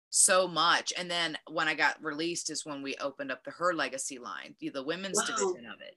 [0.10, 0.94] so much.
[0.98, 4.56] And then when I got released is when we opened up the Her Legacy line,
[4.60, 5.26] the, the women's wow.
[5.26, 5.96] division of it.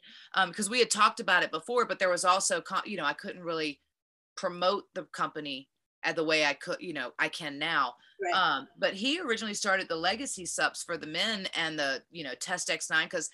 [0.49, 3.13] Because um, we had talked about it before, but there was also, you know, I
[3.13, 3.81] couldn't really
[4.37, 5.69] promote the company
[6.05, 7.95] at the way I could, you know, I can now.
[8.23, 8.35] Right.
[8.35, 12.35] Um, but he originally started the legacy subs for the men and the, you know,
[12.39, 13.31] Test X9 because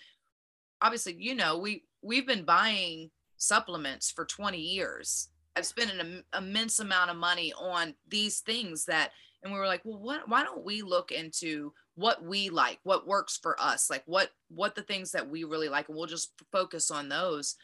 [0.83, 5.29] obviously, you know, we we've been buying supplements for 20 years.
[5.57, 9.13] I've spent an immense amount of money on these things that
[9.45, 13.07] and we were like well what why don't we look into what we like what
[13.07, 16.33] works for us like what what the things that we really like and we'll just
[16.51, 17.57] focus on those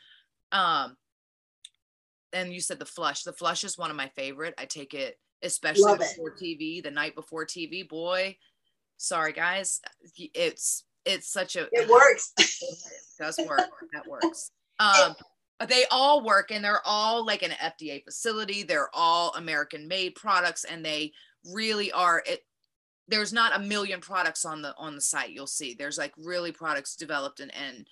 [0.53, 0.97] um
[2.33, 5.19] and you said the flush the flush is one of my favorite i take it
[5.43, 6.39] especially Love before it.
[6.39, 8.37] tv the night before tv boy.
[8.99, 9.81] Sorry guys
[10.35, 12.33] it's it's such a it works.
[12.39, 12.51] It
[13.19, 14.51] does work that works.
[14.81, 15.15] Um
[15.69, 20.65] they all work and they're all like an fda facility they're all american made products
[20.65, 21.13] and they
[21.45, 22.45] really are it
[23.11, 25.75] there's not a million products on the on the site you'll see.
[25.75, 27.87] There's like really products developed and and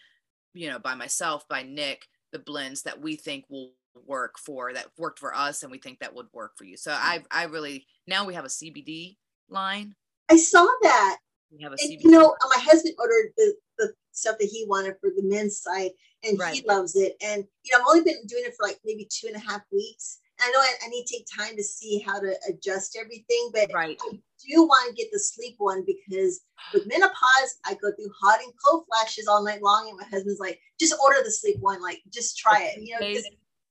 [0.55, 3.73] you know by myself by nick the blends that we think will
[4.07, 6.91] work for that worked for us and we think that would work for you so
[6.91, 7.23] mm-hmm.
[7.33, 9.17] i i really now we have a cbd
[9.49, 9.95] line
[10.31, 11.19] i saw that
[11.51, 12.05] we have a and, CBD.
[12.05, 15.91] you know my husband ordered the, the stuff that he wanted for the men's side
[16.25, 16.55] and right.
[16.55, 19.29] he loves it and you know i've only been doing it for like maybe two
[19.29, 22.21] and a half weeks I know I, I, need to take time to see how
[22.21, 23.99] to adjust everything, but right.
[24.01, 26.41] I do want to get the sleep one because
[26.73, 30.39] with menopause, I go through hot and cold flashes all night long, and my husband's
[30.39, 33.21] like, "Just order the sleep one, like just try it." You know,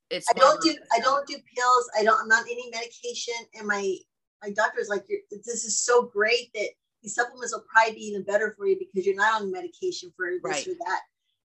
[0.10, 1.90] it's I don't do I don't do pills.
[1.98, 2.20] I don't.
[2.22, 3.98] I'm not any medication, and my
[4.44, 6.70] my doctor's like, "This is so great that
[7.02, 10.28] these supplements will probably be even better for you because you're not on medication for
[10.32, 10.68] this right.
[10.68, 11.02] or that."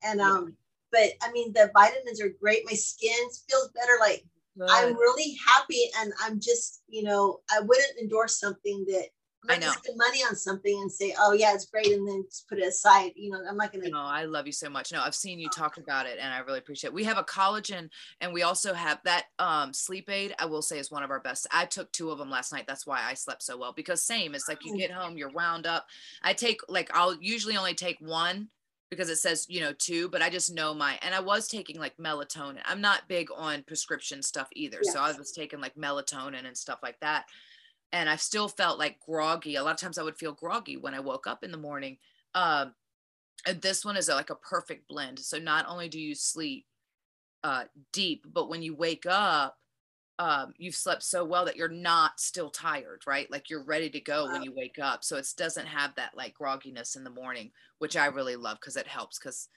[0.04, 0.56] And um,
[0.92, 2.64] but I mean, the vitamins are great.
[2.66, 3.18] My skin
[3.50, 3.94] feels better.
[4.00, 4.26] Like
[4.58, 4.70] Good.
[4.70, 9.10] I'm really happy, and I'm just, you know, I wouldn't endorse something that
[9.50, 12.48] I'm not spend money on something and say, "Oh yeah, it's great," and then just
[12.48, 13.12] put it aside.
[13.16, 13.90] You know, I'm not gonna.
[13.90, 14.92] No, I love you so much.
[14.92, 16.90] No, I've seen you talk about it, and I really appreciate.
[16.90, 16.94] it.
[16.94, 17.90] We have a collagen,
[18.22, 20.36] and we also have that um, sleep aid.
[20.40, 21.48] I will say is one of our best.
[21.52, 22.66] I took two of them last night.
[22.68, 24.36] That's why I slept so well because same.
[24.36, 25.88] It's like you get home, you're wound up.
[26.24, 28.50] I take like I'll usually only take one
[28.90, 31.78] because it says you know two but i just know my and i was taking
[31.80, 34.94] like melatonin i'm not big on prescription stuff either yes.
[34.94, 37.26] so i was taking like melatonin and stuff like that
[37.92, 40.94] and i still felt like groggy a lot of times i would feel groggy when
[40.94, 41.98] i woke up in the morning
[42.36, 42.74] um
[43.46, 46.66] and this one is a, like a perfect blend so not only do you sleep
[47.44, 49.58] uh deep but when you wake up
[50.20, 53.30] um, you've slept so well that you're not still tired, right?
[53.30, 54.34] Like you're ready to go wow.
[54.34, 55.04] when you wake up.
[55.04, 58.78] So it doesn't have that like grogginess in the morning, which I really love because
[58.78, 59.50] it helps because,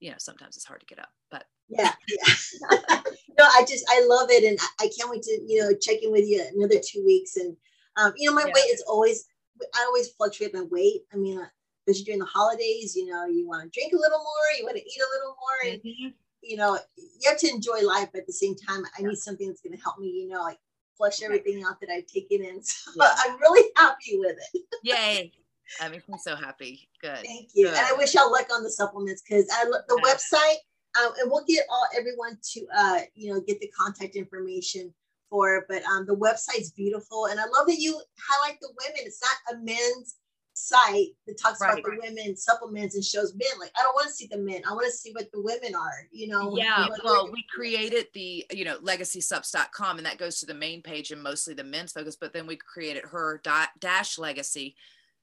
[0.00, 1.44] you know, sometimes it's hard to get up, but.
[1.68, 1.92] Yeah.
[2.08, 2.34] yeah.
[3.38, 4.44] no, I just, I love it.
[4.44, 7.36] And I can't wait to, you know, check in with you another two weeks.
[7.36, 7.56] And,
[7.96, 8.52] um, you know, my yeah.
[8.54, 9.26] weight is always,
[9.74, 11.02] I always fluctuate my weight.
[11.12, 11.40] I mean,
[11.86, 14.76] especially during the holidays, you know, you want to drink a little more, you want
[14.76, 15.72] to eat a little more.
[15.72, 16.08] And, mm-hmm
[16.42, 18.82] you know, you have to enjoy life but at the same time.
[18.98, 20.58] I need something that's going to help me, you know, like
[20.96, 22.60] flush everything out that I've taken in.
[22.72, 23.14] So yeah.
[23.24, 24.62] I'm really happy with it.
[24.82, 25.32] Yay.
[25.80, 26.88] That makes me so happy.
[27.00, 27.18] Good.
[27.24, 27.68] Thank you.
[27.68, 27.76] Good.
[27.76, 30.12] And I wish y'all luck on the supplements because I look the yeah.
[30.12, 34.92] website, um, and we'll get all everyone to uh, you know, get the contact information
[35.32, 35.64] for it.
[35.68, 39.00] But um, the website's beautiful, and I love that you highlight the women.
[39.06, 40.16] It's not a men's
[40.54, 41.72] site that talks right.
[41.72, 43.58] about the women supplements and shows men.
[43.58, 44.62] Like, I don't want to see the men.
[44.68, 46.54] I want to see what the women are, you know?
[46.56, 46.88] Yeah.
[47.02, 51.22] Well, we created the, you know, legacysubs.com and that goes to the main page and
[51.22, 53.40] mostly the men's focus, but then we created her
[53.80, 54.76] dash legacy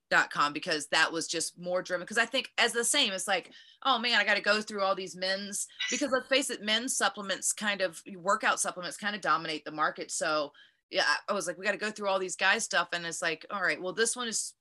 [0.10, 3.28] dot com because that was just more driven because i think as the same it's
[3.28, 3.52] like
[3.84, 6.96] oh man i got to go through all these men's because let's face it men's
[6.96, 10.52] supplements kind of workout supplements kind of dominate the market so
[10.90, 13.22] yeah i was like we got to go through all these guys stuff and it's
[13.22, 14.54] like all right well this one is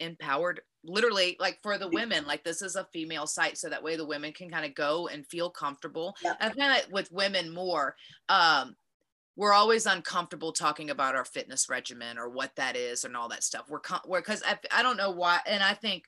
[0.00, 3.94] empowered literally like for the women like this is a female site so that way
[3.94, 6.34] the women can kind of go and feel comfortable yeah.
[6.40, 7.94] and kind of with women more
[8.28, 8.74] um
[9.36, 13.42] we're always uncomfortable talking about our fitness regimen or what that is and all that
[13.42, 13.64] stuff.
[13.68, 13.80] We're
[14.18, 16.04] because I, I don't know why and i think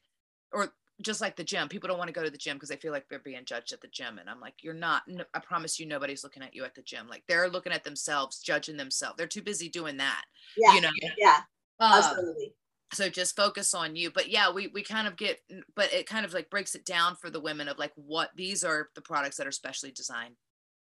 [0.52, 2.76] or just like the gym people don't want to go to the gym because they
[2.76, 5.02] feel like they're being judged at the gym and i'm like you're not
[5.34, 7.08] i promise you nobody's looking at you at the gym.
[7.08, 9.16] Like they're looking at themselves judging themselves.
[9.16, 10.22] They're too busy doing that
[10.56, 10.90] yeah you know?
[11.18, 11.40] yeah.
[11.80, 12.54] Um, absolutely.
[12.92, 15.40] so just focus on you but yeah we we kind of get
[15.74, 18.62] but it kind of like breaks it down for the women of like what these
[18.62, 20.36] are the products that are specially designed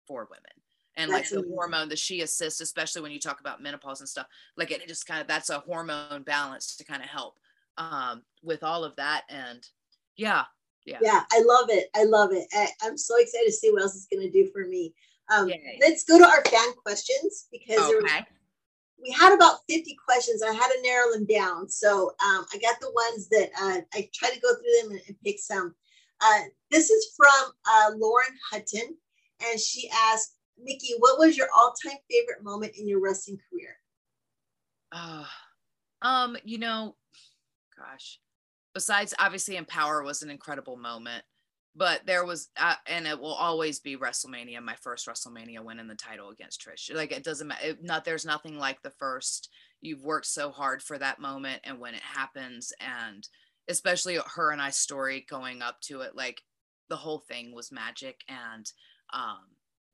[0.07, 0.51] for women
[0.99, 1.55] and that's like the amazing.
[1.55, 4.27] hormone the she assists, especially when you talk about menopause and stuff
[4.57, 7.39] like it just kind of that's a hormone balance to kind of help
[7.77, 9.65] um, with all of that and
[10.17, 10.43] yeah
[10.85, 13.81] yeah yeah i love it i love it I, am so excited to see what
[13.81, 14.93] else it's going to do for me
[15.33, 18.25] um, let's go to our fan questions because okay.
[19.01, 22.79] we had about 50 questions i had to narrow them down so um, i got
[22.81, 25.73] the ones that uh, i try to go through them and, and pick some
[26.21, 26.41] uh,
[26.71, 28.95] this is from uh, lauren hutton
[29.51, 33.75] and she asked Mickie, what was your all-time favorite moment in your wrestling career?
[34.91, 35.25] Uh,
[36.01, 36.95] um, you know,
[37.77, 38.19] gosh,
[38.73, 41.23] besides obviously Empower was an incredible moment,
[41.75, 45.95] but there was, uh, and it will always be WrestleMania, my first WrestleMania winning the
[45.95, 46.93] title against Trish.
[46.93, 47.75] Like it doesn't matter.
[47.81, 49.49] Not there's nothing like the first.
[49.81, 53.27] You've worked so hard for that moment, and when it happens, and
[53.69, 56.41] especially her and I story going up to it, like
[56.89, 58.65] the whole thing was magic, and
[59.13, 59.45] um,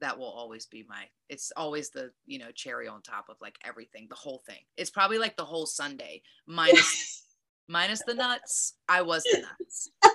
[0.02, 3.56] that will always be my it's always the you know cherry on top of like
[3.64, 4.62] everything the whole thing.
[4.78, 7.24] It's probably like the whole sunday minus
[7.68, 9.90] minus the nuts i was the nuts.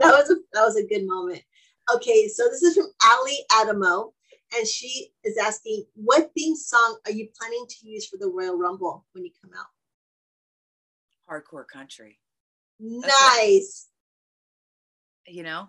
[0.00, 1.42] That was a that was a good moment.
[1.94, 4.12] Okay so this is from ali adamo
[4.56, 8.58] and she is asking what theme song are you planning to use for the royal
[8.58, 9.66] rumble when you come out?
[11.30, 12.18] Hardcore country.
[12.80, 13.86] Nice.
[15.26, 15.68] You know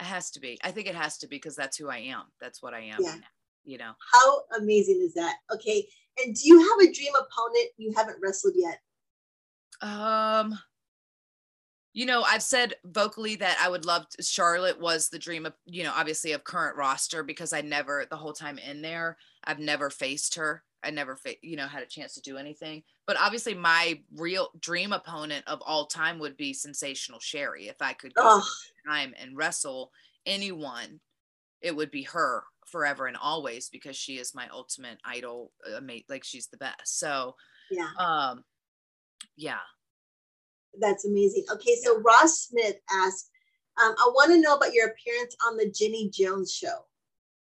[0.00, 0.58] it has to be.
[0.64, 2.22] I think it has to be because that's who I am.
[2.40, 2.98] That's what I am.
[3.00, 3.14] Yeah.
[3.14, 3.26] Now,
[3.64, 3.92] you know.
[4.12, 5.36] How amazing is that?
[5.52, 5.86] Okay.
[6.24, 8.80] And do you have a dream opponent you haven't wrestled yet?
[9.82, 10.58] Um
[11.92, 15.54] you know, I've said vocally that I would love to, Charlotte was the dream of,
[15.66, 19.58] you know, obviously of current roster because I never the whole time in there, I've
[19.58, 20.62] never faced her.
[20.82, 22.82] I never, you know, had a chance to do anything.
[23.06, 27.68] But obviously, my real dream opponent of all time would be Sensational Sherri.
[27.68, 28.42] If I could go
[28.86, 29.92] time and wrestle
[30.26, 31.00] anyone,
[31.60, 35.52] it would be her forever and always because she is my ultimate idol.
[35.66, 36.98] Uh, like she's the best.
[36.98, 37.36] So,
[37.70, 38.44] yeah, um,
[39.36, 39.58] yeah,
[40.78, 41.44] that's amazing.
[41.52, 42.02] Okay, so yeah.
[42.04, 43.30] Ross Smith asked,
[43.82, 46.86] um, "I want to know about your appearance on the Jenny Jones show."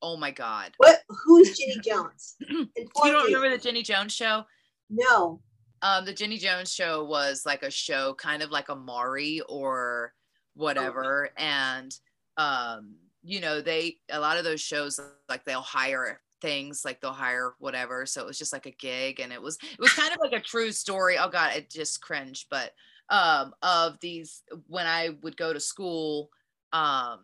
[0.02, 0.72] Oh my God.
[0.78, 1.02] What?
[1.08, 2.36] Who's Jenny Jones?
[2.50, 4.44] you don't remember the Jenny Jones show?
[4.90, 5.42] No.
[5.82, 10.14] Um, the Jenny Jones show was like a show, kind of like a Maury or
[10.54, 11.42] whatever, oh.
[11.42, 11.96] and
[12.38, 17.14] um, you know, they a lot of those shows like they'll hire things like they'll
[17.14, 20.12] hire whatever so it was just like a gig and it was it was kind
[20.12, 22.74] of like a true story oh god it just cringe but
[23.10, 26.30] um of these when i would go to school
[26.74, 27.20] um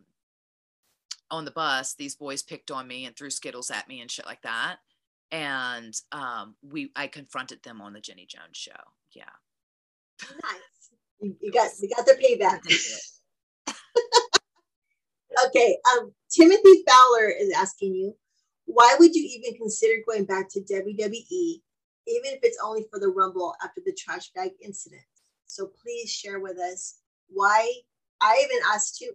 [1.31, 4.25] on the bus, these boys picked on me and threw Skittles at me and shit
[4.25, 4.77] like that.
[5.31, 8.71] And um, we, I confronted them on the Jenny Jones show.
[9.11, 9.23] Yeah.
[10.21, 10.31] Nice.
[11.19, 12.59] You, you got, you got their payback.
[15.47, 15.77] okay.
[15.91, 18.15] Um, Timothy Fowler is asking you,
[18.65, 21.63] why would you even consider going back to WWE, even
[22.05, 25.01] if it's only for the Rumble after the trash bag incident?
[25.47, 26.99] So please share with us
[27.29, 27.73] why.
[28.21, 29.13] I even asked you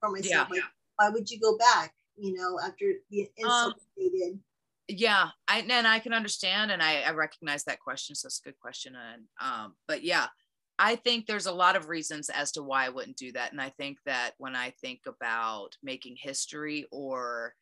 [0.00, 0.56] for myself, yeah.
[0.56, 0.62] like,
[0.96, 1.92] why would you go back?
[2.16, 4.40] You know, after the insult um.
[4.86, 8.14] Yeah, I and I can understand, and I, I recognize that question.
[8.14, 10.26] So it's a good question, and um, but yeah,
[10.78, 13.60] I think there's a lot of reasons as to why I wouldn't do that, and
[13.60, 17.54] I think that when I think about making history, or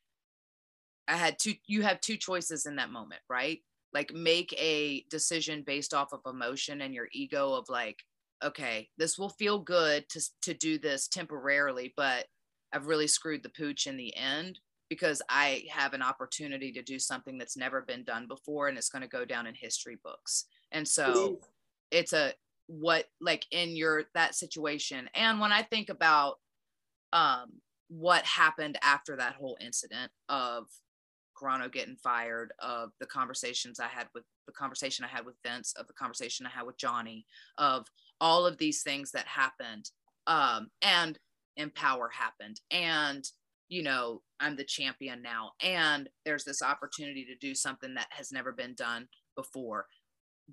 [1.07, 3.61] I had two, you have two choices in that moment, right?
[3.95, 8.01] Like make a decision based off of emotion and your ego of like,
[8.43, 12.27] okay, this will feel good to to do this temporarily, but
[12.73, 14.59] I've really screwed the pooch in the end
[14.89, 18.91] because I have an opportunity to do something that's never been done before and it's
[18.91, 20.47] going to go down in history books.
[20.71, 21.39] And so
[21.91, 22.33] it's a
[22.67, 26.37] what like in your that situation and when I think about
[27.13, 27.51] um
[27.89, 30.67] what happened after that whole incident of
[31.37, 35.75] Carrano getting fired, of the conversations I had with the conversation I had with Vince,
[35.79, 37.27] of the conversation I had with Johnny,
[37.59, 37.87] of
[38.21, 39.91] all of these things that happened.
[40.27, 41.19] Um, and
[41.57, 42.61] empower happened.
[42.71, 43.25] And
[43.73, 45.53] you know i'm the champion now.
[45.63, 49.87] And there's this opportunity to do something that has never been done before.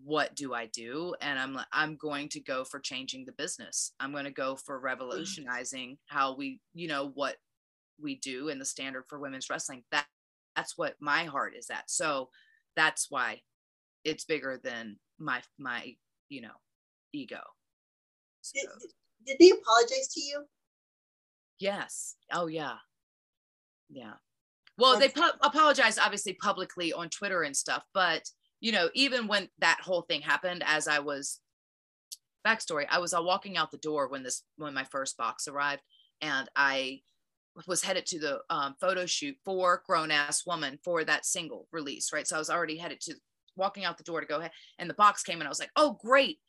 [0.06, 1.14] What do i do?
[1.20, 3.92] And i'm like i'm going to go for changing the business.
[4.00, 7.36] I'm going to go for revolutionizing how we you know what
[8.02, 9.84] we do in the standard for women's wrestling.
[9.92, 10.06] That
[10.56, 11.90] that's what my heart is at.
[11.90, 12.30] So
[12.78, 13.42] that's why
[14.06, 15.94] it's bigger than my my
[16.30, 16.56] you know
[17.12, 17.42] ego.
[18.42, 18.62] So.
[18.62, 18.90] did,
[19.28, 20.46] did they apologize to you
[21.60, 22.16] Yes.
[22.32, 22.76] Oh, yeah.
[23.90, 24.14] Yeah.
[24.78, 28.30] Well, That's- they pu- apologized obviously publicly on Twitter and stuff, but
[28.62, 31.40] you know, even when that whole thing happened, as I was
[32.46, 35.82] backstory, I was uh, walking out the door when this when my first box arrived,
[36.22, 37.02] and I
[37.68, 42.14] was headed to the um, photo shoot for grown ass woman for that single release
[42.14, 43.14] right so i was already headed to
[43.56, 45.72] walking out the door to go ahead and the box came and i was like
[45.76, 46.40] oh great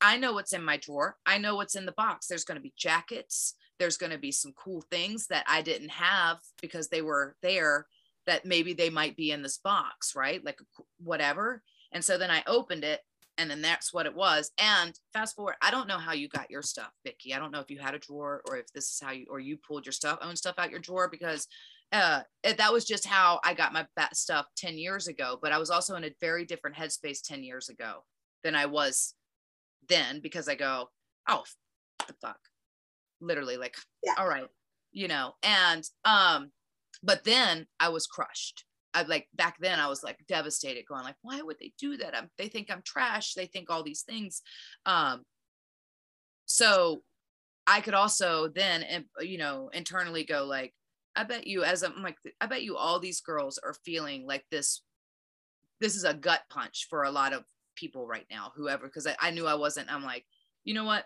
[0.00, 2.62] i know what's in my drawer i know what's in the box there's going to
[2.62, 7.02] be jackets there's going to be some cool things that i didn't have because they
[7.02, 7.86] were there
[8.26, 10.44] that maybe they might be in this box right?
[10.44, 10.58] Like
[10.98, 11.62] whatever.
[11.92, 13.00] And so then i opened it
[13.36, 14.52] and then that's what it was.
[14.58, 17.34] And fast forward i don't know how you got your stuff Vickie.
[17.34, 19.40] i don't know if you had a drawer or if this is how you or
[19.40, 21.46] you pulled your stuff own stuff out your drawer because
[21.92, 25.38] uh that was just how i got my stuff 10 years ago.
[25.40, 28.04] But i was also in a very different headspace 10 years ago
[28.42, 29.14] than i was
[29.88, 30.88] then because i go
[31.28, 31.44] oh
[32.06, 32.38] the fuck
[33.26, 34.14] literally like yeah.
[34.18, 34.46] all right
[34.92, 36.50] you know and um
[37.02, 38.64] but then i was crushed
[38.94, 42.16] I like back then I was like devastated, going like, why would they do that?
[42.16, 43.34] I'm, they think I'm trash.
[43.34, 44.40] They think all these things.
[44.86, 45.24] Um,
[46.46, 47.02] so
[47.66, 48.84] I could also then,
[49.20, 50.72] you know, internally go like,
[51.16, 54.44] I bet you, as I'm like, I bet you all these girls are feeling like
[54.50, 54.82] this.
[55.80, 57.44] This is a gut punch for a lot of
[57.76, 59.92] people right now, whoever, because I, I knew I wasn't.
[59.92, 60.24] I'm like,
[60.64, 61.04] you know what?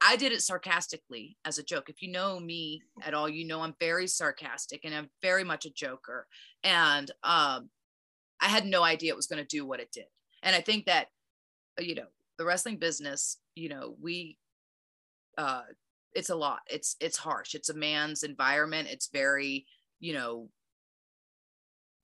[0.00, 1.88] I did it sarcastically as a joke.
[1.88, 5.66] If you know me at all, you know I'm very sarcastic and I'm very much
[5.66, 6.26] a joker.
[6.62, 7.70] And um,
[8.40, 10.06] I had no idea it was going to do what it did.
[10.42, 11.08] And I think that,
[11.78, 12.06] uh, you know,
[12.38, 14.38] the wrestling business, you know, we,
[15.36, 15.62] uh,
[16.14, 16.60] it's a lot.
[16.68, 17.54] It's it's harsh.
[17.54, 18.88] It's a man's environment.
[18.90, 19.66] It's very,
[20.00, 20.48] you know,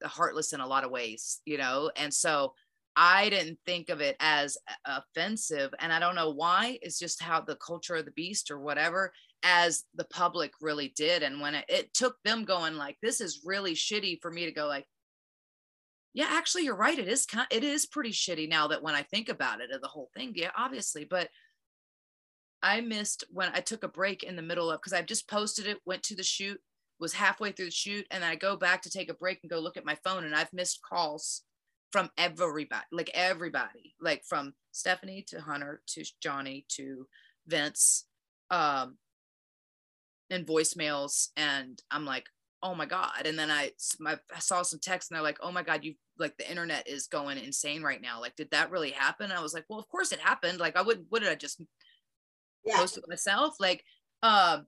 [0.03, 1.91] heartless in a lot of ways, you know.
[1.97, 2.55] And so
[2.97, 5.73] I didn't think of it as uh, offensive.
[5.81, 6.79] And I don't know why.
[6.83, 11.23] It's just how the culture of the beast or whatever, as the public really did.
[11.23, 14.53] And when it, it took them going like, this is really shitty for me to
[14.53, 14.87] go like,
[16.13, 16.99] yeah, actually, you're right.
[16.99, 17.49] It is kind.
[17.51, 20.33] It is pretty shitty now that when I think about it, of the whole thing.
[20.37, 21.29] Yeah, obviously, but
[22.63, 25.67] I missed when I took a break in the middle of because I just posted
[25.67, 26.61] it, went to the shoot,
[27.01, 29.59] was halfway through the shoot, and I go back to take a break and go
[29.59, 31.43] look at my phone, and I've missed calls
[31.95, 37.07] from everybody, like everybody, like from Stephanie to Hunter to Johnny to
[37.47, 38.07] Vince,
[38.51, 38.97] um,
[40.29, 41.29] and voicemails.
[41.37, 42.27] And I'm like,
[42.65, 43.27] oh my God.
[43.27, 43.71] And then I,
[44.01, 46.89] my, I saw some texts and they're like, oh my God, you like the internet
[46.89, 48.21] is going insane right now.
[48.21, 49.31] Like, did that really happen?
[49.31, 50.59] I was like, well, of course it happened.
[50.59, 51.63] Like, I wouldn't, what did I just
[52.65, 52.77] yeah.
[52.77, 53.55] post it myself?
[53.61, 53.85] Like,
[54.25, 54.67] um,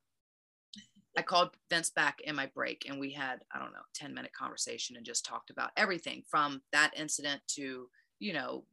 [1.16, 4.32] I called Vince back in my break and we had, I don't know, 10 minute
[4.34, 7.88] conversation and just talked about everything from that incident to,
[8.18, 8.64] you know,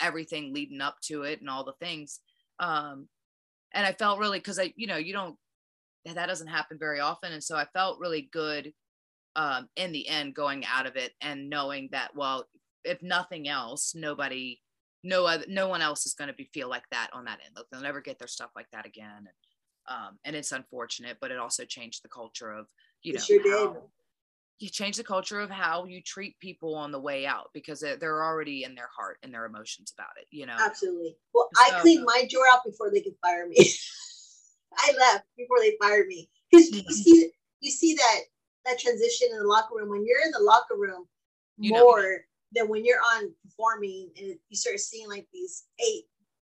[0.00, 2.20] everything leading up to it and all the things.
[2.58, 3.08] Um,
[3.72, 5.36] and I felt really, cause I, you know, you don't,
[6.06, 7.32] that doesn't happen very often.
[7.32, 8.72] And so I felt really good
[9.34, 12.46] um, in the end going out of it and knowing that, well,
[12.84, 14.60] if nothing else, nobody,
[15.02, 17.58] no other, no one else is going to be feel like that on that end.
[17.70, 19.10] They'll never get their stuff like that again.
[19.18, 19.28] And,
[19.88, 22.66] um, and it's unfortunate but it also changed the culture of
[23.02, 23.76] you know sure how,
[24.58, 28.24] you change the culture of how you treat people on the way out because they're
[28.24, 30.56] already in their heart and their emotions about it you know?
[30.58, 31.16] Absolutely.
[31.34, 33.56] Well so, i cleaned my drawer out before they could fire me.
[34.78, 36.28] I left before they fired me.
[36.50, 36.92] Because you mm-hmm.
[36.92, 37.30] see
[37.60, 38.20] you see that
[38.64, 39.90] that transition in the locker room.
[39.90, 41.06] When you're in the locker room
[41.58, 42.16] you more know.
[42.52, 46.04] than when you're on performing and you start seeing like these eight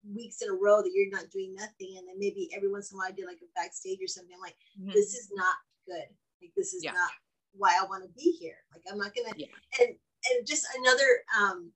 [0.08, 2.96] weeks in a row that you're not doing nothing and then maybe every once in
[2.96, 4.92] a while I do like a backstage or something I'm like mm-hmm.
[4.92, 6.10] this is not good
[6.42, 6.92] like this is yeah.
[6.92, 7.12] not
[7.54, 9.48] why I want to be here like I'm not gonna yeah.
[9.80, 11.72] and and just another um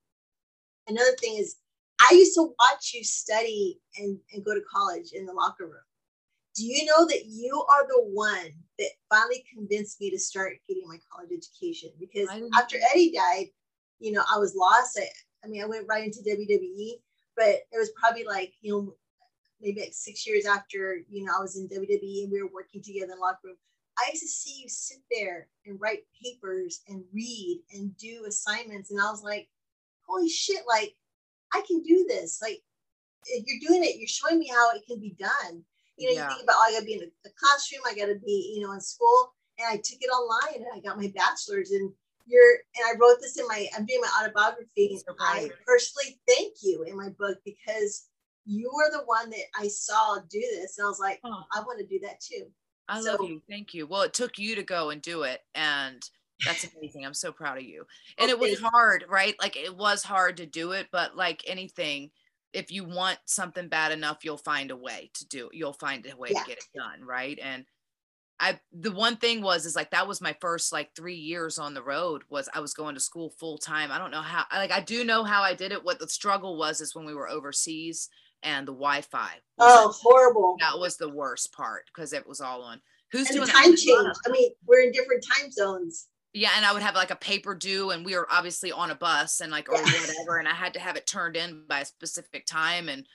[0.87, 1.57] another thing is
[2.01, 5.85] I used to watch you study and, and go to college in the locker room
[6.55, 10.87] do you know that you are the one that finally convinced me to start getting
[10.87, 13.47] my college education because after Eddie died
[13.99, 15.07] you know I was lost I,
[15.43, 16.93] I mean I went right into WWE
[17.35, 18.95] but it was probably like you know
[19.61, 22.81] maybe like six years after you know I was in WWE and we were working
[22.81, 23.57] together in the locker room.
[23.97, 28.91] I used to see you sit there and write papers and read and do assignments,
[28.91, 29.47] and I was like,
[30.07, 30.63] "Holy shit!
[30.67, 30.95] Like,
[31.53, 32.39] I can do this!
[32.41, 32.61] Like,
[33.25, 35.63] if you're doing it, you're showing me how it can be done."
[35.97, 36.23] You know, yeah.
[36.23, 38.19] you think about, oh, I got to be in a, a classroom, I got to
[38.19, 41.71] be, you know, in school, and I took it online and I got my bachelor's,
[41.71, 41.91] and
[42.25, 44.99] you're and I wrote this in my I'm doing my autobiography.
[45.19, 48.07] I personally thank you in my book because
[48.45, 50.77] you were the one that I saw do this.
[50.77, 51.43] And I was like, oh.
[51.53, 52.45] I want to do that too.
[52.87, 53.41] I so, love you.
[53.49, 53.87] Thank you.
[53.87, 55.41] Well, it took you to go and do it.
[55.55, 56.01] And
[56.45, 57.05] that's amazing.
[57.05, 57.85] I'm so proud of you.
[57.87, 59.35] Oh, and it was hard, right?
[59.41, 62.11] Like it was hard to do it, but like anything,
[62.53, 65.55] if you want something bad enough, you'll find a way to do it.
[65.55, 66.39] You'll find a way yeah.
[66.41, 67.03] to get it done.
[67.03, 67.39] Right.
[67.41, 67.65] And
[68.39, 71.73] I the one thing was is like that was my first like three years on
[71.73, 73.91] the road was I was going to school full time.
[73.91, 75.83] I don't know how like I do know how I did it.
[75.83, 78.09] What the struggle was is when we were overseas
[78.43, 79.31] and the Wi-Fi.
[79.59, 80.57] Oh, horrible!
[80.59, 82.81] That was the worst part because it was all on
[83.11, 84.15] Who's and doing time change.
[84.25, 86.07] I mean, we're in different time zones.
[86.33, 88.95] Yeah, and I would have like a paper due, and we were obviously on a
[88.95, 89.83] bus and like or Yeah.
[89.83, 93.07] whatever, and I had to have it turned in by a specific time, and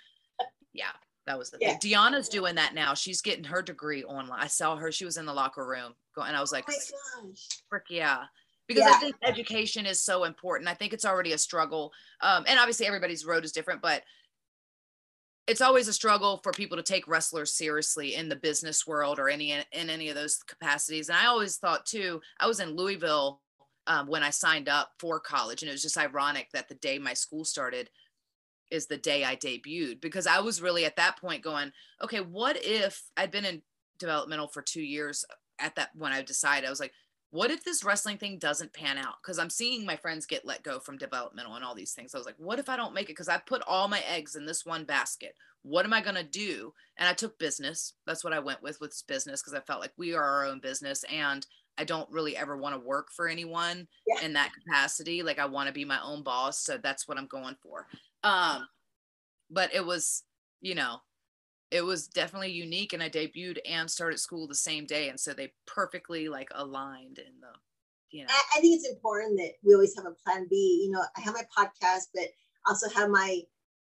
[0.72, 0.92] yeah,
[1.30, 1.76] that was the Yeah.
[1.78, 1.92] thing.
[1.92, 2.92] Deonna's doing that now.
[2.94, 4.40] She's getting her degree online.
[4.40, 6.66] I saw her; she was in the locker room, going, and I was Oh like,
[6.66, 6.82] gosh.
[7.68, 8.24] frick yeah
[8.66, 8.92] because Yeah.
[8.94, 12.86] i think education is so important i think it's already a struggle um, and obviously
[12.86, 14.02] everybody's road is different but
[15.46, 19.28] it's always a struggle for people to take wrestlers seriously in the business world or
[19.28, 23.40] any in any of those capacities and i always thought too i was in louisville
[23.88, 26.98] um, when i signed up for college and it was just ironic that the day
[26.98, 27.90] my school started
[28.70, 32.56] is the day i debuted because i was really at that point going okay what
[32.62, 33.62] if i'd been in
[33.98, 35.24] developmental for two years
[35.58, 36.92] at that when i decided i was like
[37.30, 39.14] what if this wrestling thing doesn't pan out?
[39.22, 42.12] Because I'm seeing my friends get let go from developmental and all these things.
[42.14, 43.12] I was like, what if I don't make it?
[43.12, 45.36] Because I put all my eggs in this one basket.
[45.62, 46.74] What am I going to do?
[46.96, 47.94] And I took business.
[48.06, 50.58] That's what I went with with business because I felt like we are our own
[50.58, 51.46] business and
[51.78, 54.24] I don't really ever want to work for anyone Yeah.
[54.24, 55.22] in that capacity.
[55.22, 56.58] Like I want to be my own boss.
[56.58, 57.86] So that's what I'm going for.
[58.22, 58.68] Um,
[59.50, 60.22] but it was,
[60.60, 61.00] you know,
[61.70, 65.08] it was definitely unique and I debuted and started school the same day.
[65.08, 67.52] And so they perfectly like aligned in the,
[68.10, 70.82] you know, I, I think it's important that we always have a plan B.
[70.84, 72.26] You know, I have my podcast, but
[72.66, 73.40] also have my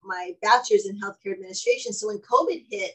[0.02, 1.92] my bachelor's in healthcare administration.
[1.92, 2.92] So when COVID hit,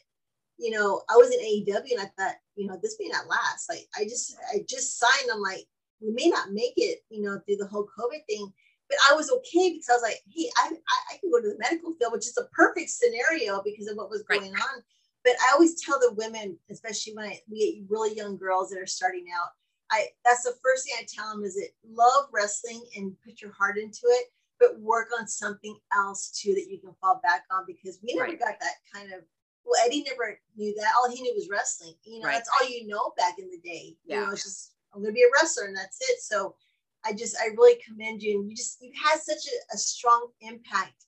[0.58, 3.68] you know, I was in AEW and I thought, you know, this may not last.
[3.68, 5.30] Like I just I just signed.
[5.32, 5.66] I'm like,
[6.00, 8.52] we may not make it, you know, through the whole COVID thing.
[8.92, 11.48] But I was okay because I was like, hey, I, I, I can go to
[11.48, 14.38] the medical field, which is a perfect scenario because of what was Right.
[14.40, 14.82] going on.
[15.24, 18.78] But I always tell the women, especially when I, we get really young girls that
[18.78, 19.48] are starting out,
[19.90, 23.52] I that's the first thing I tell them is that love wrestling and put your
[23.52, 24.26] heart into it,
[24.60, 28.30] but work on something else too that you can fall back on because we never
[28.30, 28.38] Right.
[28.38, 29.20] got that kind of.
[29.64, 30.92] Well, Eddie never knew that.
[30.98, 31.94] All he knew was wrestling.
[32.04, 32.34] You know, Right.
[32.34, 33.96] that's all you know back in the day.
[34.04, 34.24] You Yeah.
[34.26, 36.20] know, it's just I'm gonna be a wrestler and that's it.
[36.20, 36.56] So
[37.04, 40.28] I just I really commend you and you just you've had such a, a strong
[40.40, 41.06] impact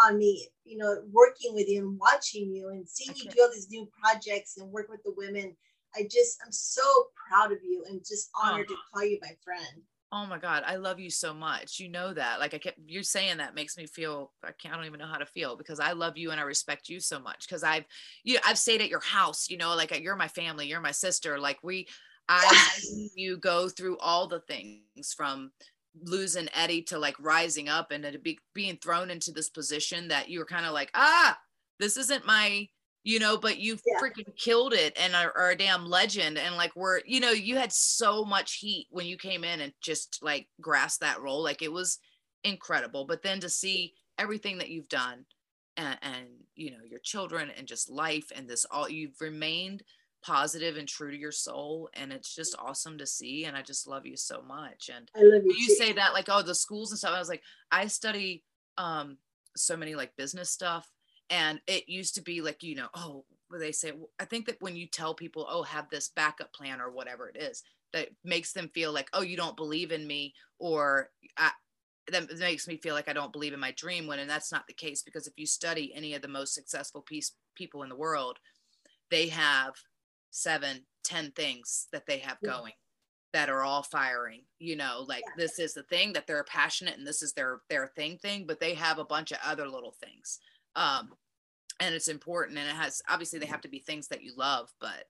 [0.00, 3.50] on me, you know, working with you and watching you and seeing you do all
[3.52, 5.56] these new projects and work with the women.
[5.94, 6.82] I just I'm so
[7.28, 9.82] proud of you and just honored to call you my friend.
[10.12, 11.80] oh my God, I love you so much.
[11.80, 12.40] You know that.
[12.40, 15.06] Like I kept you're saying that makes me feel I can't I don't even know
[15.06, 17.48] how to feel because I love you and I respect you so much.
[17.48, 17.84] Cause I've
[18.24, 20.90] you know, I've stayed at your house, you know, like you're my family, you're my
[20.90, 21.38] sister.
[21.38, 21.86] Like we
[22.28, 22.86] I Yes.
[22.88, 25.52] see you go through all the things from
[26.02, 30.28] losing Eddie to like rising up and to be being thrown into this position that
[30.28, 31.38] you were kind of like, ah,
[31.78, 32.68] this isn't my,
[33.04, 34.00] you know, but you Yeah.
[34.00, 36.38] freaking killed it and are, are a damn legend.
[36.38, 39.72] And like, we're, you know, you had so much heat when you came in and
[39.80, 41.42] just like grasped that role.
[41.42, 41.98] Like it was
[42.42, 43.04] incredible.
[43.06, 45.26] But then to see everything that you've done
[45.76, 49.82] and, and you know, your children and just life and this all, you've remained
[50.24, 51.90] positive and true to your soul.
[51.94, 53.44] And it's just awesome to see.
[53.44, 54.90] And I just love you so much.
[54.94, 55.54] And I love you.
[55.54, 58.42] you say that like oh the schools and stuff i was like i study
[58.78, 59.18] um
[59.56, 60.90] so many like business stuff
[61.30, 63.24] and it used to be like you know oh
[63.58, 66.90] they say i think that when you tell people oh have this backup plan or
[66.90, 67.62] whatever it is
[67.92, 71.50] that makes them feel like oh you don't believe in me or I,
[72.10, 74.66] that makes me feel like i don't believe in my dream when and that's not
[74.66, 77.96] the case because if you study any of the most successful piece, people in the
[77.96, 78.38] world
[79.10, 79.74] they have
[80.34, 82.50] seven ten things that they have Yeah.
[82.50, 82.72] going
[83.32, 87.06] that are all firing you know like this is the thing that they're passionate and
[87.06, 90.40] this is their their thing thing but they have a bunch of other little things
[90.76, 91.10] um
[91.80, 94.72] and it's important and it has obviously they have to be things that you love
[94.80, 95.06] but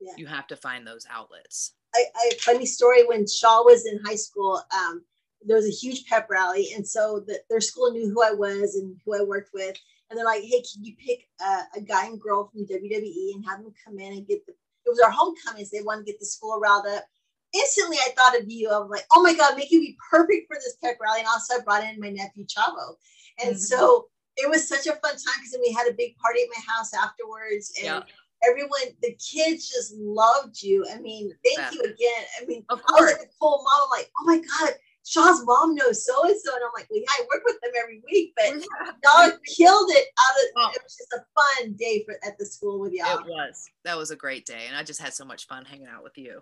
[0.00, 0.12] Yeah.
[0.16, 4.16] you have to find those outlets I, I funny story when Shaul was in high
[4.16, 5.02] school, um,
[5.46, 8.74] there was a huge pep rally, and so the, their school knew who I was
[8.74, 9.76] and who I worked with,
[10.10, 13.46] and they're like, "Hey, can you pick a, a guy and girl from WWE and
[13.46, 14.52] have them come in and get the?"
[14.86, 15.70] It was our homecomings.
[15.70, 17.04] they wanted to get the school riled up.
[17.52, 18.70] Instantly, I thought of you.
[18.70, 21.28] I was like, "Oh my God, make you be perfect for this pep rally!" And
[21.28, 22.96] also, I brought in my nephew Chavo,
[23.42, 23.58] and Mhm.
[23.58, 26.48] so it was such a fun time because then we had a big party at
[26.54, 28.02] my house afterwards, and Yeah.
[28.46, 30.86] everyone, the kids just loved you.
[30.90, 31.70] I mean, thank Yeah.
[31.72, 32.26] you again.
[32.40, 33.00] I mean, of course.
[33.00, 33.80] I was like a cool mom.
[33.84, 34.74] I'm like, oh my God,
[35.08, 36.52] Shaul's mom knows so and so.
[36.54, 38.46] And I'm like, well, yeah, I work with them every week, but
[39.04, 40.70] y'all killed it out of Oh.
[40.74, 41.24] it was just a
[41.60, 43.18] fun day for at the school with y'all.
[43.20, 45.86] it was that was a great day and i just had so much fun hanging
[45.86, 46.40] out with you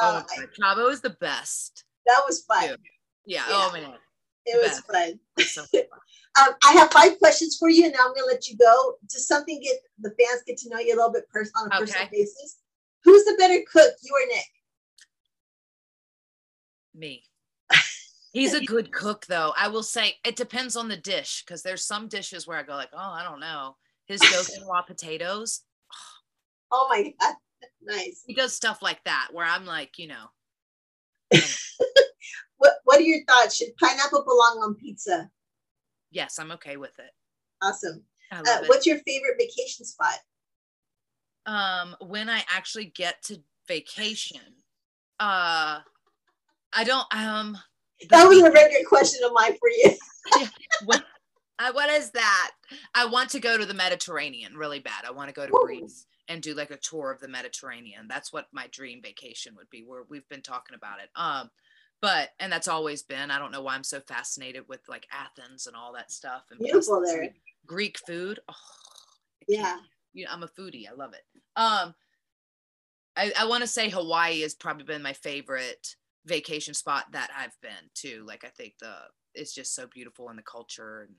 [0.00, 0.78] Uh, oh God.
[0.78, 2.64] Chavo is the best that was fun.
[2.64, 2.76] Yeah.
[3.26, 3.68] yeah, Yeah.
[3.68, 3.94] oh man
[4.46, 5.18] It was fun.
[5.38, 5.64] It's so
[6.40, 8.94] Um, I have five questions for you, and now I'm going to let you go.
[9.08, 11.70] Just something get the fans get to know you a little bit pers- on a
[11.78, 12.56] personal basis.
[13.04, 14.44] Who's the better cook, you or Nick?
[16.94, 17.22] me.
[18.34, 19.54] He's a good cook though.
[19.56, 22.74] I will say it depends on the dish because there's some dishes where I go
[22.74, 23.76] like, oh, I don't know.
[24.06, 25.62] His dauphinoise potatoes,
[26.74, 27.34] Oh my God,
[27.82, 28.22] nice.
[28.26, 30.26] He does stuff like that where I'm like, you know.
[32.56, 33.56] what What are your thoughts?
[33.56, 35.30] Should pineapple belong on pizza?
[36.10, 37.10] Yes, I'm okay with it.
[37.62, 38.02] Awesome.
[38.32, 40.18] Uh, what's your favorite vacation spot?
[41.46, 44.40] Um, when I actually get to vacation,
[45.20, 45.80] uh,
[46.72, 47.06] I don't.
[47.14, 47.58] Um,
[48.10, 50.46] that was a very good question of mine for you.
[50.84, 51.04] what,
[51.58, 52.52] uh, what is that?
[52.94, 55.04] I want to go to the Mediterranean really bad.
[55.06, 55.64] I want to go to Ooh.
[55.64, 58.06] Greece and do like a tour of the Mediterranean.
[58.08, 59.84] That's what my dream vacation would be.
[59.86, 61.10] Where we've been talking about it.
[61.16, 61.50] Um,
[62.00, 63.30] but and that's always been.
[63.30, 66.42] I don't know why I'm so fascinated with like Athens and all that stuff.
[66.50, 67.30] And Beautiful there.
[67.66, 68.40] Greek food.
[68.48, 68.54] Oh,
[69.48, 69.78] yeah.
[70.12, 70.88] You know, I'm a foodie.
[70.88, 71.22] I love it.
[71.56, 71.94] Um,
[73.16, 75.96] I, I want to say Hawaii has probably been my favorite
[76.26, 78.24] vacation spot that I've been to.
[78.26, 78.94] Like I think the
[79.34, 81.14] it's just so beautiful and the culture and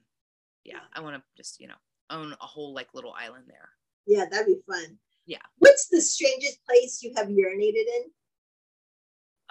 [0.63, 1.75] yeah, I want to just you know
[2.09, 3.69] own a whole like little island there.
[4.07, 4.97] Yeah, that'd be fun.
[5.25, 5.37] Yeah.
[5.57, 8.11] What's the strangest place you have urinated in?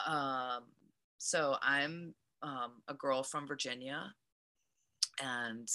[0.07, 0.65] Um,
[1.19, 4.13] so I'm um, a girl from Virginia,
[5.23, 5.69] and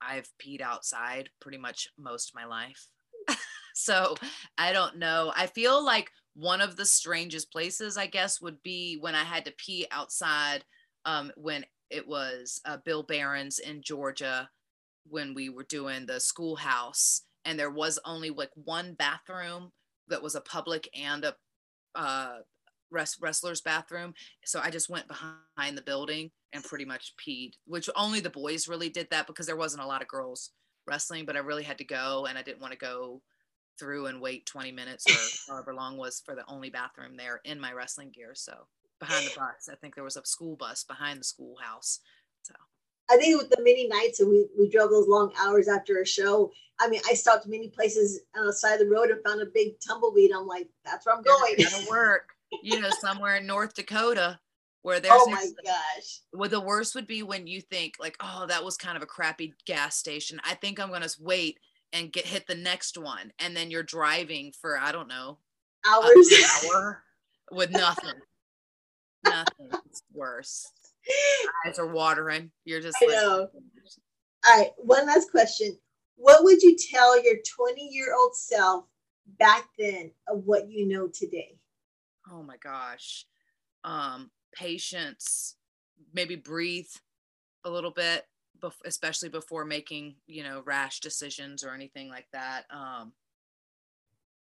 [0.00, 2.86] I've peed outside pretty much most of my life.
[3.74, 4.14] so
[4.56, 5.32] I don't know.
[5.36, 9.44] I feel like one of the strangest places, I guess, would be when I had
[9.44, 10.64] to pee outside
[11.04, 14.48] um, when it was uh, Bill Behrens in Georgia
[15.08, 17.22] when we were doing the schoolhouse.
[17.44, 19.72] And there was only like one bathroom
[20.08, 21.34] that was a public and a
[21.94, 22.38] uh,
[22.90, 24.14] wrestler's bathroom.
[24.44, 28.68] So I just went behind the building and pretty much peed, which only the boys
[28.68, 30.50] really did that because there wasn't a lot of girls
[30.86, 33.22] wrestling, but I really had to go and I didn't want to go
[33.82, 35.04] through and wait 20 minutes
[35.48, 38.30] or however long was for the only bathroom there in my wrestling gear.
[38.32, 38.52] So
[39.00, 41.98] behind the bus, I think there was a school bus behind the schoolhouse.
[42.42, 42.54] So
[43.10, 46.06] I think with the many nights and we, we drove those long hours after a
[46.06, 46.52] show.
[46.80, 49.46] I mean, I stopped many places on the side of the road and found a
[49.46, 50.30] big tumbleweed.
[50.32, 51.56] I'm like, that's where I'm going.
[51.58, 52.28] Gonna work.
[52.62, 54.38] you know, somewhere in North Dakota
[54.82, 58.46] where there's oh my gosh well the worst would be when you think like oh
[58.48, 61.56] that was kind of a crappy gas station i think i'm going to wait
[61.92, 65.38] and get hit the next one and then you're driving for i don't know
[65.86, 66.64] hours.
[66.64, 67.02] hour
[67.50, 68.14] with nothing.
[69.24, 70.66] Nothing it's worse.
[71.64, 72.50] Eyes are watering.
[72.64, 73.48] You're just I like, know.
[74.46, 75.76] all right one last question.
[76.16, 78.84] What would you tell your 20 year old self
[79.38, 81.56] back then of what you know today?
[82.30, 83.26] Oh my gosh.
[83.84, 85.56] Um patience.
[86.12, 86.90] Maybe breathe
[87.64, 88.24] a little bit
[88.84, 93.12] especially before making you know rash decisions or anything like that um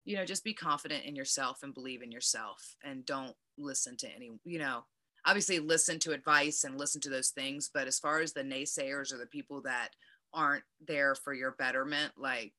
[0.05, 4.07] you know just be confident in yourself and believe in yourself and don't listen to
[4.15, 4.84] any you know
[5.26, 9.13] obviously listen to advice and listen to those things but as far as the naysayers
[9.13, 9.89] or the people that
[10.34, 12.53] aren't there for your betterment like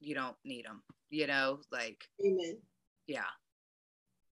[0.00, 2.58] you don't need them you know like amen.
[3.06, 3.24] Yeah.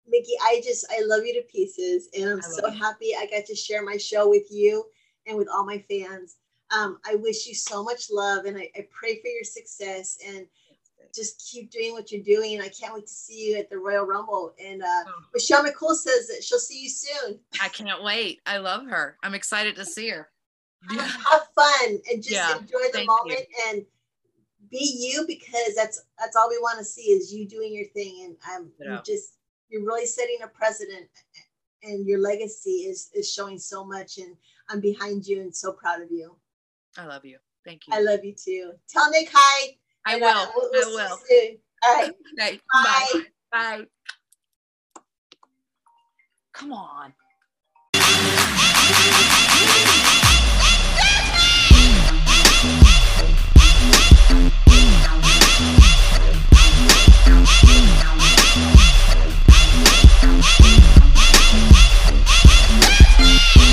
[0.08, 2.80] Mickie, I just I love you to pieces, and I'm so you.
[2.80, 4.86] happy I got to share my show with you
[5.28, 6.38] and with all my fans.
[6.76, 10.48] Um, I wish you so much love, and I, I pray for your success and
[11.16, 12.56] just keep doing what you're doing.
[12.56, 14.54] And I can't wait to see you at the Royal Rumble.
[14.64, 15.24] And uh, oh.
[15.34, 17.40] Michelle McCool says that she'll see you soon.
[17.62, 18.42] I can't wait.
[18.46, 19.18] I love her.
[19.24, 20.30] I'm excited to see her.
[20.92, 21.02] Yeah.
[21.02, 22.56] Have fun and just yeah.
[22.56, 23.66] enjoy the Thank moment you.
[23.68, 23.86] and
[24.70, 28.22] be you because that's that's all we want to see is you doing your thing.
[28.26, 29.02] And I'm yeah.
[29.04, 29.34] just
[29.70, 31.08] you're really setting a precedent
[31.84, 34.38] and your legacy is is showing so much and
[34.70, 36.36] i'm behind you and so proud of you.
[36.98, 37.38] I love you.
[37.66, 37.94] Thank you.
[37.94, 38.72] I love you too.
[38.90, 39.76] Tell nick hi.
[40.06, 40.30] I and, will.
[40.30, 41.18] uh, we'll, we'll i will.
[41.84, 42.12] all right.
[42.40, 42.60] Okay.
[42.74, 43.06] bye.
[43.14, 43.22] bye.
[43.52, 43.86] Bye.
[46.54, 47.14] Come on.
[63.18, 63.67] Thank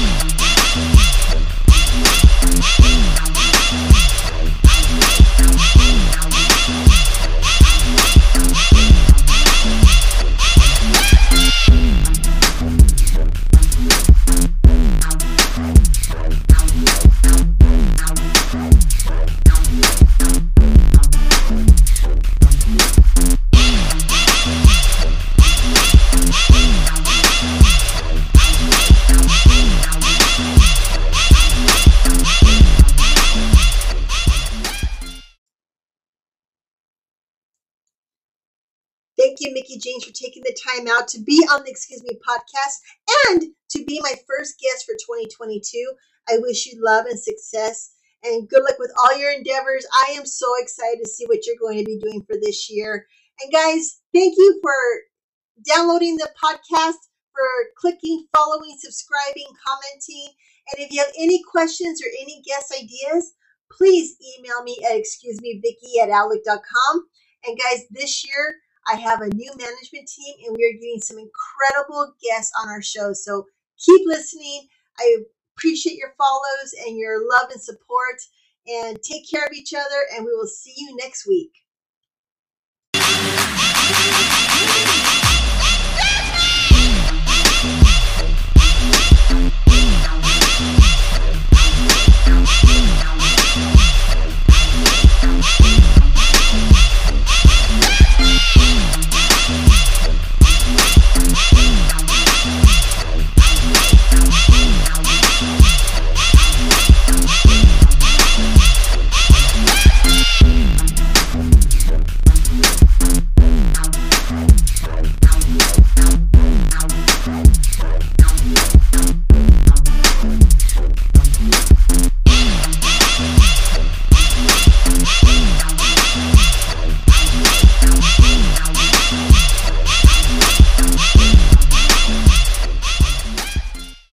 [39.84, 42.80] James, for taking the time out to be on the Excuse Me podcast
[43.28, 45.92] and to be my first guest for 2022.
[46.28, 47.92] I wish you love and success
[48.24, 49.86] and good luck with all your endeavors.
[49.92, 53.06] I am so excited to see what you're going to be doing for this year.
[53.42, 54.74] And guys, thank you for
[55.68, 56.96] downloading the podcast,
[57.32, 60.32] for clicking, following, subscribing, commenting.
[60.72, 63.34] And if you have any questions or any guest ideas,
[63.70, 67.06] please email me at excuse me Vicky at outlook.com.
[67.46, 68.56] And guys, this year
[68.86, 72.82] I have a new management team and we are getting some incredible guests on our
[72.82, 73.12] show.
[73.12, 73.46] So
[73.78, 74.68] keep listening.
[74.98, 75.16] I
[75.56, 78.20] appreciate your follows and your love and support.
[78.66, 81.52] And take care of each other, and we will see you next week.